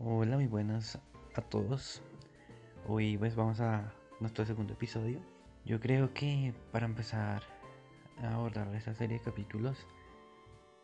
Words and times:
Hola, 0.00 0.36
muy 0.36 0.46
buenas 0.46 0.96
a 1.34 1.40
todos. 1.40 2.02
Hoy 2.86 3.18
pues 3.18 3.34
vamos 3.34 3.58
a 3.58 3.92
nuestro 4.20 4.44
segundo 4.46 4.74
episodio. 4.74 5.18
Yo 5.64 5.80
creo 5.80 6.14
que 6.14 6.54
para 6.70 6.86
empezar 6.86 7.42
a 8.22 8.34
abordar 8.34 8.72
esta 8.76 8.94
serie 8.94 9.18
de 9.18 9.24
capítulos 9.24 9.88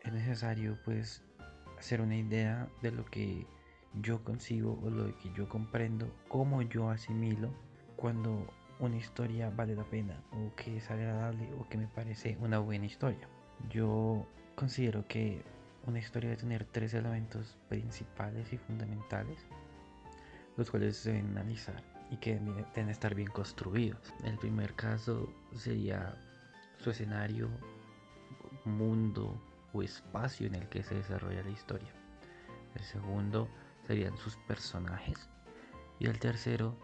es 0.01 0.11
necesario 0.11 0.77
pues 0.83 1.23
hacer 1.79 2.01
una 2.01 2.17
idea 2.17 2.67
de 2.81 2.91
lo 2.91 3.05
que 3.05 3.47
yo 4.01 4.21
consigo 4.21 4.77
o 4.83 4.89
lo 4.89 5.17
que 5.19 5.31
yo 5.31 5.47
comprendo, 5.47 6.13
cómo 6.27 6.61
yo 6.61 6.89
asimilo 6.89 7.53
cuando 7.95 8.45
una 8.81 8.97
historia 8.97 9.49
vale 9.49 9.77
la 9.77 9.85
pena 9.85 10.21
o 10.33 10.53
que 10.57 10.75
es 10.75 10.91
agradable 10.91 11.47
o 11.57 11.69
que 11.69 11.77
me 11.77 11.87
parece 11.87 12.37
una 12.41 12.59
buena 12.59 12.85
historia. 12.85 13.29
Yo 13.69 14.27
considero 14.55 15.07
que 15.07 15.41
una 15.87 15.99
historia 15.99 16.29
debe 16.29 16.41
tener 16.41 16.65
tres 16.65 16.93
elementos 16.93 17.57
principales 17.69 18.51
y 18.51 18.57
fundamentales, 18.57 19.37
los 20.57 20.69
cuales 20.69 20.97
se 20.97 21.11
deben 21.11 21.37
analizar 21.37 21.83
y 22.11 22.17
que 22.17 22.35
deben 22.35 22.89
estar 22.89 23.15
bien 23.15 23.29
construidos. 23.29 24.13
El 24.23 24.37
primer 24.37 24.73
caso 24.75 25.31
sería 25.53 26.15
su 26.83 26.89
escenario, 26.91 27.49
mundo 28.65 29.39
o 29.73 29.83
espacio 29.83 30.47
en 30.47 30.55
el 30.55 30.67
que 30.69 30.83
se 30.83 30.95
desarrolla 30.95 31.43
la 31.43 31.49
historia. 31.49 31.91
El 32.73 32.83
segundo 32.83 33.47
serían 33.85 34.17
sus 34.17 34.35
personajes. 34.47 35.29
Y 35.99 36.07
el 36.07 36.19
tercero 36.19 36.75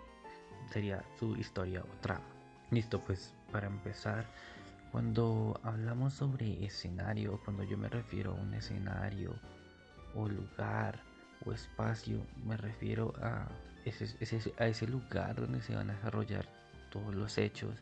sería 0.71 1.03
su 1.19 1.35
historia 1.35 1.81
o 1.81 2.01
trama. 2.01 2.25
Listo, 2.69 3.03
pues 3.03 3.33
para 3.51 3.67
empezar, 3.67 4.25
cuando 4.91 5.59
hablamos 5.63 6.13
sobre 6.13 6.65
escenario, 6.65 7.39
cuando 7.45 7.63
yo 7.63 7.77
me 7.77 7.87
refiero 7.87 8.31
a 8.31 8.35
un 8.35 8.53
escenario 8.53 9.33
o 10.15 10.27
lugar 10.27 11.01
o 11.45 11.53
espacio, 11.53 12.19
me 12.45 12.57
refiero 12.57 13.13
a 13.21 13.47
ese, 13.85 14.87
lugar 14.87 15.35
donde 15.35 15.61
se 15.61 15.75
van 15.75 15.89
a 15.89 15.93
desarrollar 15.93 16.45
todos 16.89 17.15
los 17.15 17.37
hechos 17.37 17.81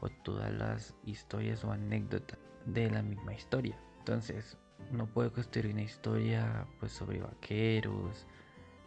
o 0.00 0.08
todas 0.08 0.52
las 0.52 0.94
historias 1.04 1.62
o 1.64 1.70
anécdotas 1.70 2.38
de 2.64 2.90
la 2.90 3.02
misma 3.02 3.34
historia. 3.34 3.78
Entonces, 3.98 4.56
no 4.90 5.06
puedo 5.06 5.32
construir 5.32 5.72
una 5.72 5.82
historia 5.82 6.66
pues 6.80 6.92
sobre 6.92 7.20
vaqueros 7.20 8.26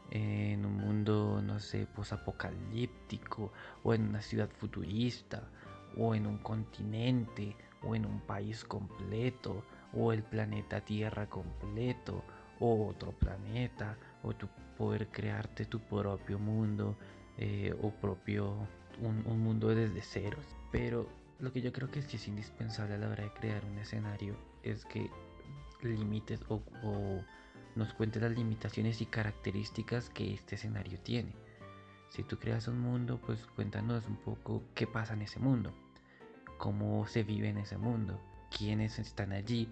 en 0.09 0.65
un 0.65 0.77
mundo, 0.77 1.41
no 1.43 1.59
sé, 1.59 1.85
posapocalíptico 1.85 3.53
o 3.83 3.93
en 3.93 4.09
una 4.09 4.21
ciudad 4.21 4.49
futurista 4.49 5.43
o 5.97 6.15
en 6.15 6.27
un 6.27 6.37
continente 6.37 7.55
o 7.83 7.95
en 7.95 8.05
un 8.05 8.19
país 8.21 8.63
completo 8.63 9.63
o 9.93 10.13
el 10.13 10.23
planeta 10.23 10.81
Tierra 10.81 11.27
completo 11.27 12.23
o 12.59 12.87
otro 12.87 13.11
planeta 13.11 13.97
o 14.23 14.33
tu 14.33 14.47
poder 14.77 15.07
crearte 15.07 15.65
tu 15.65 15.79
propio 15.79 16.39
mundo 16.39 16.95
eh, 17.37 17.75
o 17.81 17.89
propio 17.91 18.55
un, 19.01 19.23
mundo 19.43 19.69
desde 19.69 20.01
ceros 20.01 20.45
pero 20.71 21.07
lo 21.39 21.51
que 21.51 21.61
yo 21.61 21.73
creo 21.73 21.89
que 21.89 22.01
sí 22.01 22.17
es 22.17 22.27
indispensable 22.27 22.95
a 22.95 22.97
la 22.97 23.09
hora 23.09 23.23
de 23.23 23.33
crear 23.33 23.65
un 23.65 23.77
escenario 23.79 24.35
es 24.63 24.85
que 24.85 25.09
limites 25.81 26.39
o, 26.49 26.61
o 26.83 27.21
nos 27.75 27.93
cuentes 27.93 28.21
las 28.21 28.31
limitaciones 28.31 29.01
y 29.01 29.05
características 29.05 30.09
que 30.09 30.33
este 30.33 30.55
escenario 30.55 30.99
tiene. 30.99 31.33
Si 32.09 32.23
tú 32.23 32.37
creas 32.37 32.67
un 32.67 32.79
mundo, 32.79 33.19
pues 33.25 33.45
cuéntanos 33.55 34.05
un 34.07 34.17
poco 34.17 34.63
qué 34.75 34.85
pasa 34.85 35.13
en 35.13 35.21
ese 35.21 35.39
mundo, 35.39 35.71
cómo 36.61 37.07
se 37.07 37.23
vive 37.23 37.49
en 37.49 37.57
ese 37.57 37.79
mundo, 37.79 38.21
quiénes 38.55 38.99
están 38.99 39.31
allí 39.31 39.67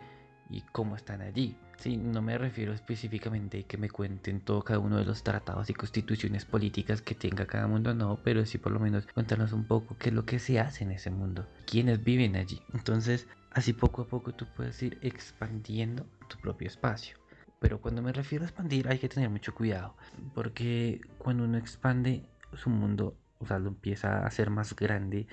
y 0.49 0.61
cómo 0.61 0.95
están 0.95 1.21
allí. 1.21 1.55
Sí, 1.77 1.97
no 1.97 2.23
me 2.23 2.35
refiero 2.35 2.73
específicamente 2.73 3.59
a 3.59 3.63
que 3.67 3.77
me 3.77 3.91
cuenten 3.91 4.41
todo 4.41 4.63
cada 4.63 4.79
uno 4.79 4.97
de 4.97 5.05
los 5.05 5.21
tratados 5.21 5.69
y 5.69 5.75
constituciones 5.75 6.45
políticas 6.45 7.03
que 7.03 7.13
tenga 7.13 7.45
cada 7.45 7.67
mundo, 7.67 7.93
no, 7.93 8.17
pero 8.23 8.43
sí 8.43 8.57
por 8.57 8.71
lo 8.71 8.79
menos 8.79 9.05
cuéntanos 9.05 9.53
un 9.53 9.65
poco 9.65 9.97
qué 9.99 10.09
es 10.09 10.15
lo 10.15 10.25
que 10.25 10.39
se 10.39 10.59
hace 10.59 10.83
en 10.83 10.89
ese 10.89 11.11
mundo, 11.11 11.45
quiénes 11.67 12.03
viven 12.03 12.35
allí. 12.35 12.59
Entonces, 12.73 13.27
así 13.51 13.71
poco 13.71 14.01
a 14.01 14.07
poco 14.07 14.33
tú 14.33 14.47
puedes 14.57 14.81
ir 14.81 14.97
expandiendo 15.03 16.07
tu 16.27 16.39
propio 16.39 16.67
espacio. 16.67 17.17
Pero 17.59 17.81
cuando 17.81 18.01
me 18.01 18.13
refiero 18.13 18.45
a 18.45 18.47
expandir 18.47 18.87
hay 18.87 18.97
que 18.97 19.09
tener 19.09 19.29
mucho 19.29 19.53
cuidado, 19.53 19.95
porque 20.33 21.01
cuando 21.19 21.43
uno 21.43 21.59
expande 21.59 22.25
su 22.55 22.71
mundo, 22.71 23.15
o 23.37 23.45
sea, 23.45 23.59
lo 23.59 23.69
empieza 23.69 24.23
a 24.23 24.25
hacer 24.25 24.49
más 24.49 24.75
grande, 24.75 25.27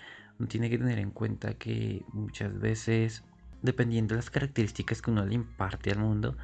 tiene 0.48 0.70
que 0.70 0.78
tener 0.78 0.98
en 0.98 1.10
cuenta 1.10 1.54
que 1.54 2.04
muchas 2.12 2.58
veces, 2.58 3.24
dependiendo 3.62 4.14
de 4.14 4.20
las 4.20 4.30
características 4.30 5.00
que 5.00 5.10
uno 5.10 5.24
le 5.24 5.34
imparte 5.34 5.91
al 5.91 5.98
mundo, 5.98 6.36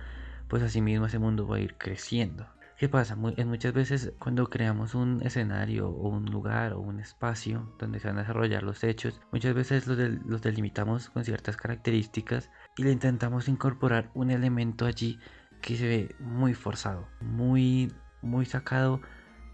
pues 0.48 0.62
así 0.62 0.80
mismo 0.80 1.06
ese 1.06 1.18
mundo 1.18 1.46
va 1.46 1.56
a 1.56 1.60
ir 1.60 1.76
creciendo. 1.76 2.46
¿Qué 2.78 2.88
pasa? 2.88 3.14
muchas 3.14 3.72
veces 3.72 4.12
cuando 4.18 4.48
creamos 4.50 4.96
un 4.96 5.22
escenario 5.22 5.88
o 5.88 6.08
un 6.08 6.24
lugar 6.24 6.72
o 6.72 6.80
un 6.80 6.98
espacio 6.98 7.72
donde 7.78 8.00
se 8.00 8.08
van 8.08 8.16
a 8.16 8.22
desarrollar 8.22 8.64
los 8.64 8.82
hechos, 8.82 9.20
muchas 9.30 9.54
veces 9.54 9.86
los, 9.86 9.98
los 10.26 10.42
delimitamos 10.42 11.10
con 11.10 11.24
ciertas 11.24 11.56
características 11.56 12.50
y 12.76 12.82
le 12.82 12.90
intentamos 12.90 13.46
incorporar 13.46 14.10
un 14.14 14.30
elemento 14.32 14.84
allí 14.84 15.20
que 15.60 15.76
se 15.76 15.86
ve 15.86 16.16
muy 16.18 16.54
forzado, 16.54 17.06
muy, 17.20 17.92
muy 18.20 18.46
sacado 18.46 19.00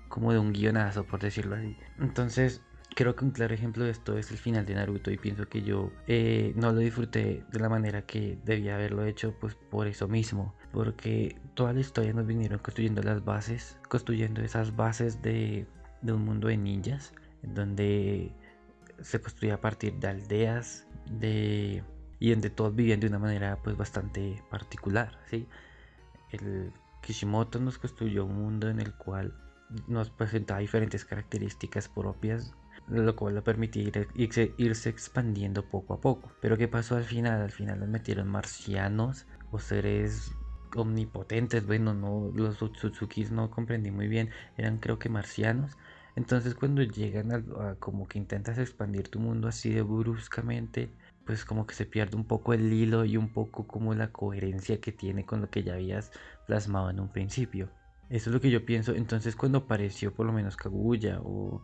como 0.09 0.33
de 0.33 0.39
un 0.39 0.53
guionazo, 0.53 1.05
por 1.05 1.21
decirlo 1.21 1.57
así. 1.57 1.77
Entonces, 1.99 2.63
creo 2.99 3.15
que 3.15 3.25
un 3.25 3.31
claro 3.31 3.55
ejemplo 3.55 3.85
de 3.85 3.93
esto 3.93 4.19
es 4.19 4.33
el 4.33 4.39
final 4.39 4.67
de 4.67 4.75
Naruto 4.75 5.13
y 5.13 5.17
pienso 5.17 5.49
que 5.49 5.63
yo 5.63 5.93
eh, 6.09 6.53
no 6.57 6.73
lo 6.73 6.81
disfruté 6.81 7.45
de 7.49 7.61
la 7.61 7.69
manera 7.69 8.03
que 8.03 8.41
debía 8.45 8.75
haberlo 8.75 9.05
hecho, 9.05 9.37
pues 9.39 9.55
por 9.55 9.87
eso 9.87 10.09
mismo, 10.09 10.57
porque 10.73 11.41
toda 11.55 11.73
la 11.73 11.79
historia 11.79 12.13
nos 12.13 12.27
vinieron 12.27 12.59
construyendo 12.59 13.01
las 13.05 13.25
bases, 13.25 13.79
construyendo 13.89 14.43
esas 14.43 14.75
bases 14.75 15.23
de, 15.23 15.69
de 16.03 16.13
un 16.13 16.25
mundo 16.25 16.49
de 16.49 16.57
ninjas, 16.57 17.15
donde 17.45 18.33
se 19.01 19.21
construía 19.21 19.55
a 19.55 19.61
partir 19.61 19.95
de 20.01 20.09
aldeas, 20.09 20.89
de 21.09 21.85
y 22.19 22.31
donde 22.31 22.51
todos 22.51 22.75
vivían 22.75 22.99
de 22.99 23.07
una 23.07 23.21
manera 23.21 23.59
pues 23.63 23.77
bastante 23.77 24.43
particular, 24.51 25.21
¿sí? 25.31 25.47
el 26.33 26.73
Kishimoto 27.03 27.61
nos 27.61 27.79
construyó 27.79 28.25
un 28.25 28.35
mundo 28.43 28.69
en 28.69 28.81
el 28.81 28.93
cual 28.93 29.33
nos 29.87 30.11
presentaba 30.11 30.59
diferentes 30.59 31.05
características 31.05 31.89
propias, 31.89 32.55
lo 32.91 33.17
cual 33.17 33.35
lo 33.35 33.45
permitía 33.45 33.91
irse, 34.15 34.55
irse, 34.57 34.89
expandiendo 34.89 35.65
poco 35.69 35.95
a 35.95 36.01
poco. 36.01 36.33
Pero 36.41 36.57
¿qué 36.57 36.69
pasó 36.69 36.97
al 36.97 37.05
final? 37.05 37.43
Al 37.43 37.51
final 37.51 37.81
nos 37.81 37.89
metieron 37.89 38.29
marcianos 38.29 39.27
o 39.51 39.59
seres 39.59 40.33
omnipotentes. 40.75 41.67
Bueno, 41.67 41.95
no, 41.95 42.31
los 42.35 42.57
Sutsukis 42.57 43.31
no 43.31 43.51
comprendí 43.51 43.91
muy 43.91 44.09
bien, 44.09 44.31
eran 44.57 44.79
creo 44.79 44.99
que 44.99 45.09
marcianos. 45.09 45.77
Entonces 46.17 46.55
cuando 46.55 46.83
llegan 46.83 47.33
a, 47.33 47.75
como 47.77 48.09
que 48.09 48.19
intentas 48.19 48.59
expandir 48.59 49.09
tu 49.09 49.21
mundo 49.21 49.47
así 49.49 49.71
de 49.71 49.83
bruscamente, 49.83 50.91
pues 51.25 51.45
como 51.45 51.67
que 51.67 51.75
se 51.75 51.87
pierde 51.87 52.17
un 52.17 52.25
poco 52.25 52.55
el 52.55 52.73
hilo 52.73 53.05
y 53.05 53.17
un 53.17 53.33
poco 53.33 53.67
como 53.67 53.95
la 53.95 54.11
coherencia 54.11 54.81
que 54.81 54.93
tiene 54.93 55.25
con 55.25 55.41
lo 55.41 55.51
que 55.51 55.63
ya 55.63 55.75
habías 55.75 56.11
plasmado 56.47 56.91
en 56.91 57.01
un 57.01 57.09
principio. 57.09 57.71
Eso 58.11 58.31
es 58.31 58.35
lo 58.35 58.41
que 58.41 58.51
yo 58.51 58.65
pienso. 58.65 58.95
Entonces 58.95 59.37
cuando 59.37 59.59
apareció 59.59 60.13
por 60.13 60.27
lo 60.27 60.33
menos 60.33 60.57
Kaguya 60.57 61.21
o, 61.23 61.63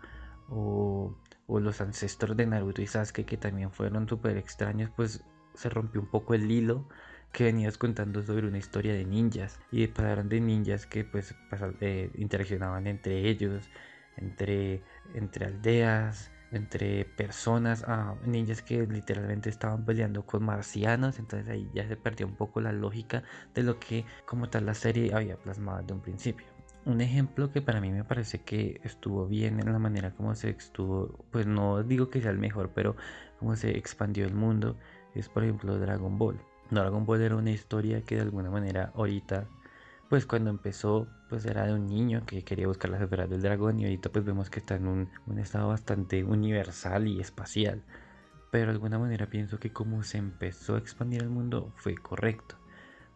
o, 0.50 1.14
los 1.48 1.80
ancestros 1.80 2.36
de 2.36 2.46
Naruto 2.46 2.82
y 2.82 2.86
Sasuke 2.86 3.24
que 3.24 3.36
también 3.36 3.70
fueron 3.70 4.08
súper 4.08 4.36
extraños, 4.36 4.90
pues 4.96 5.24
se 5.54 5.68
rompió 5.68 6.00
un 6.00 6.08
poco 6.08 6.34
el 6.34 6.50
hilo 6.50 6.86
que 7.32 7.44
venías 7.44 7.78
contando 7.78 8.22
sobre 8.22 8.46
una 8.46 8.58
historia 8.58 8.92
de 8.92 9.04
ninjas 9.04 9.60
y 9.70 9.86
pasaron 9.88 10.28
de 10.28 10.40
ninjas 10.40 10.86
que 10.86 11.04
pues 11.04 11.34
eh, 11.80 12.10
interaccionaban 12.16 12.86
entre 12.86 13.28
ellos, 13.28 13.68
entre, 14.16 14.82
entre 15.14 15.46
aldeas, 15.46 16.30
entre 16.52 17.04
personas, 17.04 17.82
a 17.84 18.14
ninjas 18.24 18.62
que 18.62 18.86
literalmente 18.86 19.50
estaban 19.50 19.84
peleando 19.84 20.24
con 20.24 20.44
marcianos, 20.44 21.18
entonces 21.18 21.48
ahí 21.48 21.68
ya 21.74 21.86
se 21.88 21.96
perdió 21.96 22.26
un 22.26 22.36
poco 22.36 22.60
la 22.60 22.72
lógica 22.72 23.24
de 23.54 23.64
lo 23.64 23.80
que 23.80 24.04
como 24.24 24.48
tal 24.48 24.66
la 24.66 24.74
serie 24.74 25.14
había 25.14 25.36
plasmado 25.36 25.82
de 25.82 25.92
un 25.92 26.00
principio. 26.00 26.53
Un 26.86 27.00
ejemplo 27.00 27.50
que 27.50 27.62
para 27.62 27.80
mí 27.80 27.90
me 27.90 28.04
parece 28.04 28.42
que 28.42 28.80
estuvo 28.84 29.26
bien 29.26 29.58
en 29.58 29.72
la 29.72 29.78
manera 29.78 30.10
como 30.10 30.34
se 30.34 30.50
estuvo, 30.50 31.24
pues 31.30 31.46
no 31.46 31.82
digo 31.82 32.10
que 32.10 32.20
sea 32.20 32.30
el 32.30 32.38
mejor, 32.38 32.72
pero 32.74 32.94
como 33.38 33.56
se 33.56 33.78
expandió 33.78 34.26
el 34.26 34.34
mundo, 34.34 34.76
es 35.14 35.30
por 35.30 35.44
ejemplo 35.44 35.78
Dragon 35.78 36.18
Ball. 36.18 36.38
Dragon 36.70 37.06
Ball 37.06 37.22
era 37.22 37.36
una 37.36 37.50
historia 37.50 38.02
que 38.02 38.16
de 38.16 38.22
alguna 38.22 38.50
manera 38.50 38.92
ahorita 38.94 39.48
pues 40.08 40.26
cuando 40.26 40.50
empezó 40.50 41.08
pues 41.28 41.46
era 41.46 41.66
de 41.66 41.72
un 41.74 41.86
niño 41.86 42.24
que 42.26 42.42
quería 42.44 42.66
buscar 42.66 42.90
las 42.90 43.00
esferas 43.00 43.30
del 43.30 43.42
dragón 43.42 43.80
y 43.80 43.84
ahorita 43.84 44.10
pues 44.10 44.24
vemos 44.24 44.50
que 44.50 44.60
está 44.60 44.76
en 44.76 44.86
un, 44.86 45.08
estado 45.38 45.68
bastante 45.68 46.22
universal 46.22 47.08
y 47.08 47.20
espacial. 47.20 47.82
Pero 48.50 48.66
de 48.66 48.72
alguna 48.72 48.98
manera 48.98 49.26
pienso 49.26 49.58
que 49.58 49.72
como 49.72 50.02
se 50.02 50.18
empezó 50.18 50.74
a 50.74 50.78
expandir 50.78 51.22
el 51.22 51.30
mundo 51.30 51.72
fue 51.76 51.94
correcto. 51.94 52.56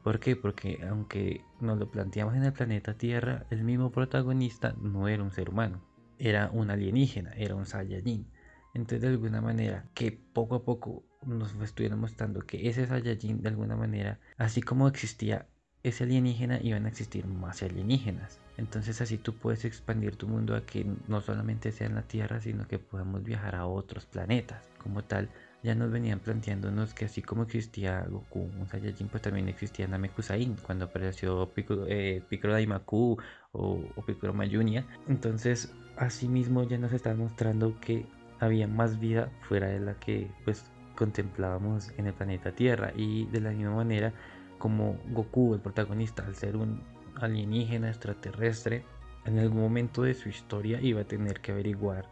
¿Por 0.08 0.20
qué? 0.20 0.36
Porque 0.36 0.80
aunque 0.88 1.44
nos 1.60 1.78
lo 1.78 1.90
planteamos 1.90 2.34
en 2.34 2.42
el 2.42 2.54
planeta 2.54 2.94
Tierra, 2.94 3.44
el 3.50 3.62
mismo 3.62 3.92
protagonista 3.92 4.74
no 4.80 5.06
era 5.06 5.22
un 5.22 5.32
ser 5.32 5.50
humano, 5.50 5.82
era 6.18 6.48
un 6.50 6.70
alienígena, 6.70 7.32
era 7.32 7.54
un 7.54 7.66
Saiyajin. 7.66 8.26
Entonces 8.72 9.02
de 9.02 9.08
alguna 9.08 9.42
manera 9.42 9.84
que 9.92 10.12
poco 10.12 10.54
a 10.54 10.64
poco 10.64 11.04
nos 11.26 11.52
estuvieron 11.60 12.00
mostrando 12.00 12.40
que 12.40 12.70
ese 12.70 12.86
Saiyajin 12.86 13.42
de 13.42 13.50
alguna 13.50 13.76
manera, 13.76 14.18
así 14.38 14.62
como 14.62 14.88
existía 14.88 15.46
ese 15.82 16.04
alienígena 16.04 16.58
iban 16.62 16.86
a 16.86 16.88
existir 16.88 17.26
más 17.26 17.62
alienígenas. 17.62 18.40
Entonces 18.56 19.02
así 19.02 19.18
tú 19.18 19.34
puedes 19.34 19.66
expandir 19.66 20.16
tu 20.16 20.26
mundo 20.26 20.56
a 20.56 20.64
que 20.64 20.86
no 21.06 21.20
solamente 21.20 21.70
sea 21.70 21.86
en 21.86 21.96
la 21.96 22.08
Tierra, 22.08 22.40
sino 22.40 22.66
que 22.66 22.78
podamos 22.78 23.24
viajar 23.24 23.56
a 23.56 23.66
otros 23.66 24.06
planetas. 24.06 24.70
Como 24.82 25.04
tal, 25.04 25.28
ya 25.62 25.74
nos 25.74 25.90
venían 25.90 26.20
planteándonos 26.20 26.94
que 26.94 27.06
así 27.06 27.22
como 27.22 27.42
existía 27.42 28.04
Goku, 28.08 28.40
un 28.40 28.68
Saiyajin, 28.68 29.08
pues 29.08 29.22
también 29.22 29.48
existía 29.48 29.88
Namekusain 29.88 30.56
cuando 30.62 30.86
apareció 30.86 31.52
Piccolo, 31.52 31.86
eh, 31.88 32.22
Daimaku 32.30 33.18
o, 33.52 33.80
o 33.96 34.02
Piccolo 34.04 34.32
Mayunia. 34.34 34.86
Entonces, 35.08 35.74
así 35.96 36.28
mismo 36.28 36.62
ya 36.62 36.78
nos 36.78 36.92
están 36.92 37.18
mostrando 37.18 37.78
que 37.80 38.06
había 38.40 38.68
más 38.68 39.00
vida 39.00 39.30
fuera 39.48 39.68
de 39.68 39.80
la 39.80 39.94
que 39.94 40.30
pues 40.44 40.70
contemplábamos 40.94 41.90
en 41.96 42.06
el 42.06 42.14
planeta 42.14 42.52
Tierra 42.52 42.92
y 42.96 43.26
de 43.26 43.40
la 43.40 43.50
misma 43.50 43.74
manera 43.74 44.12
como 44.58 44.98
Goku, 45.10 45.54
el 45.54 45.60
protagonista, 45.60 46.24
al 46.26 46.34
ser 46.34 46.56
un 46.56 46.82
alienígena 47.16 47.88
extraterrestre, 47.88 48.84
en 49.24 49.38
algún 49.38 49.60
momento 49.60 50.02
de 50.02 50.14
su 50.14 50.28
historia 50.28 50.80
iba 50.80 51.02
a 51.02 51.04
tener 51.04 51.40
que 51.40 51.52
averiguar 51.52 52.08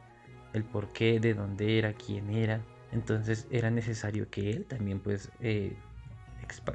el 0.53 0.65
por 0.65 0.93
qué, 0.93 1.21
de 1.21 1.35
dónde 1.35 1.79
era, 1.79 1.93
quién 1.95 2.31
era. 2.31 2.61
Entonces 2.93 3.47
era 3.51 3.71
necesario 3.71 4.29
que 4.31 4.51
él 4.51 4.65
también, 4.67 5.01
pues, 5.01 5.31
eh, 5.41 5.77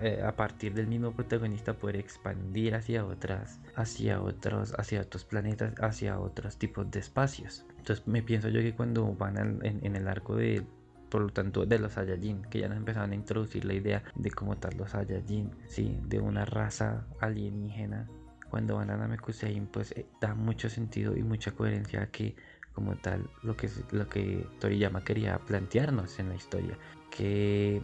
eh, 0.02 0.22
a 0.25 0.36
partir 0.36 0.74
del 0.74 0.88
mismo 0.88 1.13
protagonista, 1.13 1.74
poder 1.74 1.96
expandir 1.98 2.75
hacia 2.75 3.06
otras, 3.06 3.60
hacia 3.75 4.22
otros, 4.22 4.74
hacia 4.78 5.02
otros 5.02 5.24
planetas, 5.24 5.74
hacia 5.80 6.19
otros 6.19 6.58
tipos 6.58 6.90
de 6.92 7.00
espacios. 7.00 7.66
Entonces 7.78 8.06
me 8.08 8.22
pienso 8.22 8.50
yo 8.50 8.60
que 8.62 8.75
cuando 8.75 9.13
van 9.13 9.60
en 9.63 9.96
el 9.96 10.08
arco 10.08 10.36
de 10.36 10.66
por 11.12 11.22
lo 11.22 11.30
tanto 11.30 11.66
de 11.66 11.78
los 11.78 11.94
Saiyajin, 11.94 12.44
que 12.44 12.60
ya 12.60 12.69
nos 12.69 12.78
empezaron 12.78 13.12
a 13.12 13.16
introducir 13.16 13.66
la 13.66 13.74
idea 13.74 14.02
de 14.16 14.31
cómo 14.31 14.58
tal 14.58 14.78
los 14.78 14.92
Saiyajin, 14.92 15.52
¿sí? 15.68 16.00
de 16.08 16.19
una 16.19 16.46
raza 16.46 17.06
alienígena. 17.19 18.08
Cuando 18.50 18.78
van 18.78 18.90
a 18.90 18.98
Namekusein, 18.98 19.68
pues 19.68 19.92
eh, 19.92 20.08
da 20.19 20.34
mucho 20.34 20.69
sentido 20.69 21.16
y 21.16 21.22
mucha 21.22 21.52
coherencia 21.52 22.02
a 22.02 22.08
que 22.08 22.36
como 22.73 22.95
tal 22.95 23.29
lo 23.44 23.56
que, 23.57 23.69
lo 23.91 24.07
que 24.07 24.47
Toriyama 24.59 25.03
quería 25.03 25.38
plantearnos 25.39 26.19
en 26.19 26.29
la 26.29 26.35
historia, 26.35 26.77
que 27.09 27.81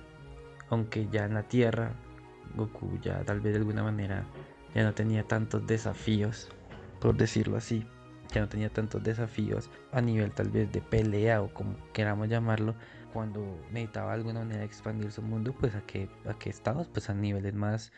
aunque 0.69 1.07
ya 1.11 1.25
en 1.25 1.33
la 1.33 1.43
Tierra 1.43 1.91
Goku 2.55 2.99
ya 3.01 3.23
tal 3.23 3.39
vez 3.41 3.53
de 3.53 3.59
alguna 3.59 3.83
manera 3.83 4.25
ya 4.73 4.83
no 4.83 4.93
tenía 4.93 5.23
tantos 5.23 5.65
desafíos, 5.67 6.49
por 6.99 7.15
decirlo 7.15 7.57
así, 7.57 7.85
ya 8.33 8.41
no 8.41 8.49
tenía 8.49 8.69
tantos 8.69 9.03
desafíos 9.03 9.69
a 9.91 10.01
nivel 10.01 10.31
tal 10.31 10.49
vez 10.49 10.71
de 10.71 10.81
pelea 10.81 11.41
o 11.41 11.53
como 11.53 11.75
queramos 11.93 12.27
llamarlo, 12.29 12.75
cuando 13.13 13.41
necesitaba 13.71 14.11
de 14.11 14.17
alguna 14.17 14.41
manera 14.41 14.63
expandir 14.63 15.11
su 15.11 15.21
mundo, 15.21 15.55
pues 15.59 15.73
a 15.75 15.81
qué, 15.81 16.09
a 16.27 16.33
qué 16.37 16.49
estados, 16.49 16.87
pues 16.87 17.09
a 17.09 17.13
niveles 17.13 17.53
más 17.53 17.91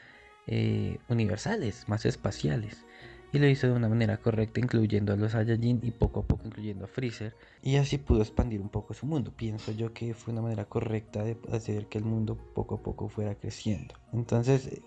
eh, 0.47 0.99
universales, 1.09 1.87
más 1.89 2.05
espaciales. 2.05 2.85
Y 3.31 3.39
lo 3.39 3.47
hizo 3.47 3.67
de 3.67 3.73
una 3.73 3.89
manera 3.89 4.17
correcta, 4.17 4.59
incluyendo 4.59 5.13
a 5.13 5.15
los 5.15 5.33
Saiyajin 5.33 5.81
y 5.83 5.91
poco 5.91 6.21
a 6.21 6.23
poco 6.23 6.47
incluyendo 6.47 6.85
a 6.85 6.87
Freezer. 6.87 7.35
Y 7.61 7.75
así 7.75 7.97
pudo 7.99 8.21
expandir 8.21 8.59
un 8.59 8.69
poco 8.69 8.93
su 8.93 9.05
mundo. 9.05 9.31
Pienso 9.35 9.71
yo 9.71 9.93
que 9.93 10.13
fue 10.15 10.33
una 10.33 10.41
manera 10.41 10.65
correcta 10.65 11.23
de 11.23 11.37
hacer 11.51 11.85
que 11.87 11.99
el 11.99 12.05
mundo 12.05 12.35
poco 12.55 12.75
a 12.75 12.81
poco 12.81 13.07
fuera 13.07 13.35
creciendo. 13.35 13.95
Entonces, 14.13 14.81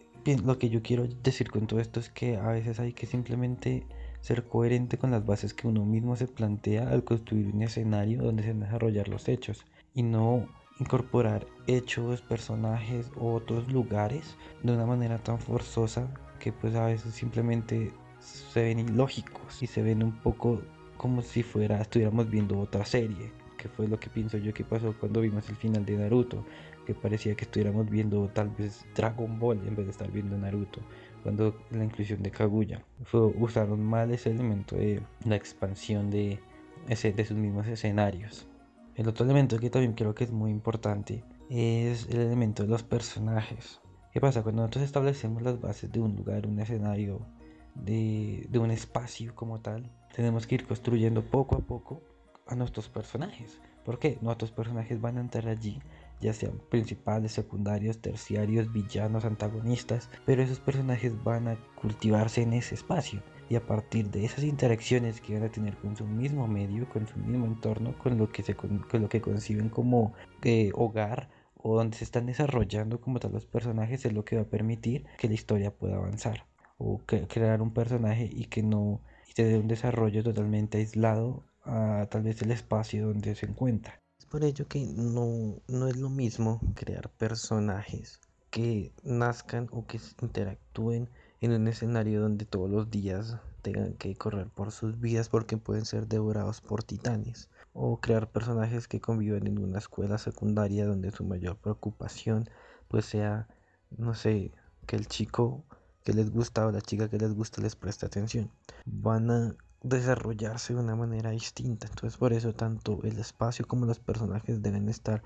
lo 0.45 0.59
que 0.59 0.71
yo 0.71 0.83
quiero 0.83 1.07
decir 1.23 1.51
con 1.51 1.67
todo 1.67 1.81
esto 1.81 2.01
es 2.01 2.09
que 2.09 2.37
a 2.37 2.49
veces 2.49 2.81
hay 2.81 2.93
que 2.93 3.07
simplemente 3.07 3.87
ser 4.21 4.45
coherente 4.45 4.99
con 4.99 5.11
las 5.11 5.27
bases 5.27 5.53
que 5.53 5.67
uno 5.67 5.85
mismo 5.85 6.17
se 6.17 6.29
plantea 6.29 6.89
al 6.89 7.05
construir 7.05 7.49
un 7.49 7.63
escenario 7.63 8.23
donde 8.23 8.45
se 8.45 8.53
van 8.53 8.63
a 8.63 8.67
desarrollar 8.67 9.09
los 9.09 9.29
hechos 9.29 9.67
y 9.95 10.03
no 10.05 10.47
incorporar 10.79 11.47
hechos, 11.67 12.23
personajes 12.23 13.11
o 13.17 13.35
otros 13.35 13.71
lugares 13.71 14.37
de 14.63 14.73
una 14.73 14.87
manera 14.87 15.19
tan 15.19 15.39
forzosa 15.39 16.09
que 16.39 16.53
pues 16.53 16.75
a 16.75 16.87
veces 16.87 17.15
simplemente 17.15 17.93
se 18.23 18.63
ven 18.63 18.79
ilógicos 18.79 19.63
y 19.63 19.67
se 19.67 19.83
ven 19.83 20.03
un 20.03 20.13
poco 20.13 20.63
como 20.97 21.23
si 21.23 21.43
fuera 21.43 21.81
estuviéramos 21.81 22.31
viendo 22.31 22.59
otra 22.59 22.85
serie 22.85 23.33
que 23.57 23.69
fue 23.69 23.89
lo 23.89 23.99
que 23.99 24.11
pienso 24.11 24.39
yo 24.39 24.53
que 24.55 24.65
pasó 24.65 24.95
cuando 24.99 25.21
vimos 25.21 25.49
el 25.49 25.57
final 25.57 25.85
de 25.85 25.97
Naruto 25.97 26.45
que 26.87 26.95
parecía 26.95 27.35
que 27.35 27.45
estuviéramos 27.45 27.89
viendo 27.89 28.29
tal 28.29 28.49
vez 28.51 28.85
Dragon 28.95 29.39
Ball 29.39 29.59
en 29.67 29.77
vez 29.77 29.87
de 29.87 29.93
estar 29.93 30.11
viendo 30.11 30.37
Naruto 30.37 30.81
cuando 31.23 31.57
la 31.71 31.85
inclusión 31.85 32.23
de 32.23 32.31
Kaguya 32.31 32.85
fue, 33.05 33.21
usaron 33.21 33.85
mal 33.85 34.11
ese 34.11 34.31
elemento 34.31 34.77
de 34.77 35.03
la 35.25 35.37
expansión 35.37 36.11
de, 36.11 36.41
ese, 36.89 37.13
de 37.13 37.25
sus 37.25 37.37
mismos 37.37 37.67
escenarios 37.69 38.49
el 38.95 39.09
otro 39.09 39.25
elemento 39.25 39.59
que 39.59 39.71
también 39.71 39.95
creo 39.95 40.15
que 40.15 40.25
es 40.25 40.33
muy 40.33 40.51
importante 40.51 41.25
es 41.49 42.07
el 42.11 42.21
elemento 42.21 42.63
de 42.63 42.69
los 42.69 42.83
personajes. 42.83 43.81
¿Qué 44.13 44.21
pasa? 44.21 44.43
Cuando 44.43 44.63
nosotros 44.63 44.85
establecemos 44.85 45.43
las 45.43 45.61
bases 45.61 45.91
de 45.91 46.01
un 46.01 46.15
lugar, 46.15 46.47
un 46.47 46.61
escenario, 46.61 47.27
de, 47.75 48.49
un 48.59 48.71
espacio 48.71 49.35
como 49.35 49.61
tal, 49.61 49.91
tenemos 50.15 50.47
que 50.47 50.57
ir 50.57 50.67
construyendo 50.67 51.25
poco 51.25 51.57
a 51.57 51.61
poco 51.61 52.03
a 52.47 52.55
nuestros 52.55 52.89
personajes. 52.89 53.61
¿Por 53.85 53.99
qué? 53.99 54.19
Nuestros 54.21 54.53
personajes 54.53 55.01
van 55.01 55.19
a 55.19 55.21
entrar 55.21 55.49
allí, 55.49 55.81
ya 56.21 56.33
sean 56.33 56.61
principales, 56.71 57.33
secundarios, 57.33 58.01
terciarios, 58.01 58.73
villanos, 58.73 59.25
antagonistas, 59.25 60.09
pero 60.25 60.43
esos 60.43 60.61
personajes 60.61 61.21
van 61.25 61.49
a 61.49 61.57
cultivarse 61.81 62.43
en 62.43 62.53
ese 62.53 62.77
espacio 62.77 63.23
y 63.49 63.57
a 63.57 63.67
partir 63.67 64.11
de 64.11 64.25
esas 64.25 64.45
interacciones 64.45 65.21
que 65.21 65.35
van 65.35 65.43
a 65.43 65.51
tener 65.51 65.77
con 65.77 65.97
su 65.97 66.07
mismo 66.07 66.47
medio, 66.47 66.89
con 66.89 67.09
su 67.09 67.19
mismo 67.19 67.47
entorno, 67.47 67.99
con 67.99 68.17
lo 68.19 68.31
que, 68.31 68.43
se, 68.43 68.55
con, 68.55 68.87
lo 68.93 69.09
que 69.09 69.21
conciben 69.21 69.69
como 69.69 70.13
eh, 70.43 70.71
hogar 70.75 71.29
o 71.57 71.77
donde 71.77 71.97
se 71.97 72.05
están 72.05 72.27
desarrollando 72.27 73.01
como 73.01 73.19
tal 73.19 73.33
los 73.33 73.47
personajes 73.47 74.05
es 74.05 74.13
lo 74.13 74.25
que 74.25 74.37
va 74.37 74.43
a 74.43 74.47
permitir 74.47 75.07
que 75.19 75.29
la 75.29 75.35
historia 75.35 75.73
pueda 75.73 75.97
avanzar 75.97 76.47
o 76.83 77.01
crear 77.07 77.63
un 77.63 77.73
personaje 77.73 78.29
y 78.31 78.47
que 78.47 78.63
no 78.63 79.01
y 79.29 79.35
tener 79.35 79.61
un 79.61 79.69
desarrollo 79.69 80.23
totalmente 80.23 80.79
aislado 80.79 81.45
a 81.65 82.07
tal 82.11 82.23
vez 82.23 82.43
el 82.43 82.51
espacio 82.51 83.07
donde 83.07 83.35
se 83.35 83.47
encuentra. 83.47 84.01
Es 84.19 84.27
por 84.27 84.45
ello 84.45 84.67
que 84.67 84.85
no, 84.85 85.61
no 85.69 85.89
es 85.89 85.97
lo 85.97 86.11
mismo 86.11 86.61
crear 86.75 87.09
personajes 87.11 88.21
que 88.51 88.93
nazcan 89.03 89.69
o 89.73 89.87
que 89.87 90.01
interactúen 90.21 91.09
en 91.41 91.53
un 91.53 91.69
escenario 91.69 92.21
donde 92.21 92.45
todos 92.45 92.71
los 92.71 92.91
días 92.91 93.37
tengan 93.63 93.95
que 93.95 94.15
correr 94.17 94.49
por 94.49 94.73
sus 94.73 95.01
vidas 95.01 95.29
porque 95.29 95.57
pueden 95.57 95.85
ser 95.85 96.07
devorados 96.09 96.61
por 96.61 96.83
titanes 96.83 97.49
o 97.73 98.01
crear 98.01 98.31
personajes 98.31 98.89
que 98.89 99.01
conviven 99.01 99.47
en 99.47 99.59
una 99.59 99.79
escuela 99.79 100.19
secundaria 100.19 100.87
donde 100.87 101.13
su 101.13 101.25
mayor 101.25 101.57
preocupación 101.57 102.51
pues 102.89 103.07
sea 103.07 103.49
no 103.97 104.15
sé 104.15 104.53
que 104.87 104.97
el 104.97 105.07
chico 105.07 105.65
que 106.05 106.13
les 106.13 106.31
gusta 106.31 106.67
o 106.67 106.73
la 106.73 106.81
chica 106.81 107.09
que 107.09 107.19
les 107.19 107.35
gusta 107.35 107.63
les 107.63 107.77
preste 107.77 108.07
atención. 108.07 108.51
Van 108.85 109.31
a 109.31 109.57
desarrollarse 109.83 110.75
de 110.75 110.81
una 110.81 110.97
manera 110.97 111.31
distinta. 111.31 111.87
Entonces 111.89 112.19
por 112.19 112.33
eso 112.33 112.55
tanto 112.55 113.01
el 113.03 113.19
espacio 113.19 113.67
como 113.67 113.87
los 113.87 113.99
personajes 113.99 114.63
deben 114.63 114.89
estar 114.89 115.23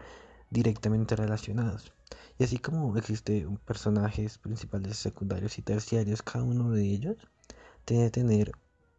directamente 0.50 1.16
relacionados. 1.16 1.92
Y 2.38 2.44
así 2.44 2.58
como 2.58 2.96
existen 2.96 3.58
personajes 3.58 4.38
principales, 4.38 4.96
secundarios 4.96 5.58
y 5.58 5.62
terciarios, 5.62 6.22
cada 6.22 6.44
uno 6.44 6.70
de 6.70 6.84
ellos 6.84 7.16
tiene 7.84 8.04
que 8.04 8.10
tener 8.10 8.52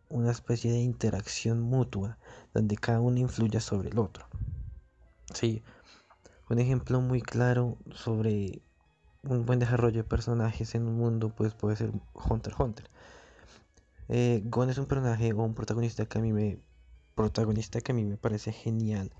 una 0.09 0.31
especie 0.31 0.71
de 0.71 0.79
interacción 0.79 1.61
mutua 1.61 2.17
donde 2.53 2.75
cada 2.77 3.01
uno 3.01 3.19
influya 3.19 3.59
sobre 3.59 3.89
el 3.89 3.99
otro. 3.99 4.27
Sí, 5.33 5.63
un 6.49 6.59
ejemplo 6.59 7.01
muy 7.01 7.21
claro 7.21 7.77
sobre 7.91 8.61
un 9.29 9.45
buen 9.45 9.59
desarrollo 9.59 9.97
de 9.97 10.03
personajes 10.03 10.75
en 10.75 10.87
un 10.87 10.97
mundo 10.97 11.29
pues 11.29 11.53
puede 11.53 11.75
ser 11.75 11.91
Hunter 12.13 12.53
x 12.53 12.59
Hunter. 12.59 12.89
Eh, 14.09 14.41
Gon 14.45 14.69
es 14.69 14.77
un 14.77 14.85
personaje 14.85 15.33
o 15.33 15.43
un 15.43 15.53
protagonista 15.53 16.05
que 16.05 16.17
a 16.17 16.21
mí 16.21 16.31
me 16.33 16.59
protagonista 17.15 17.81
que 17.81 17.91
a 17.91 17.95
mí 17.95 18.05
me 18.05 18.17
parece 18.17 18.51
genial 18.51 19.11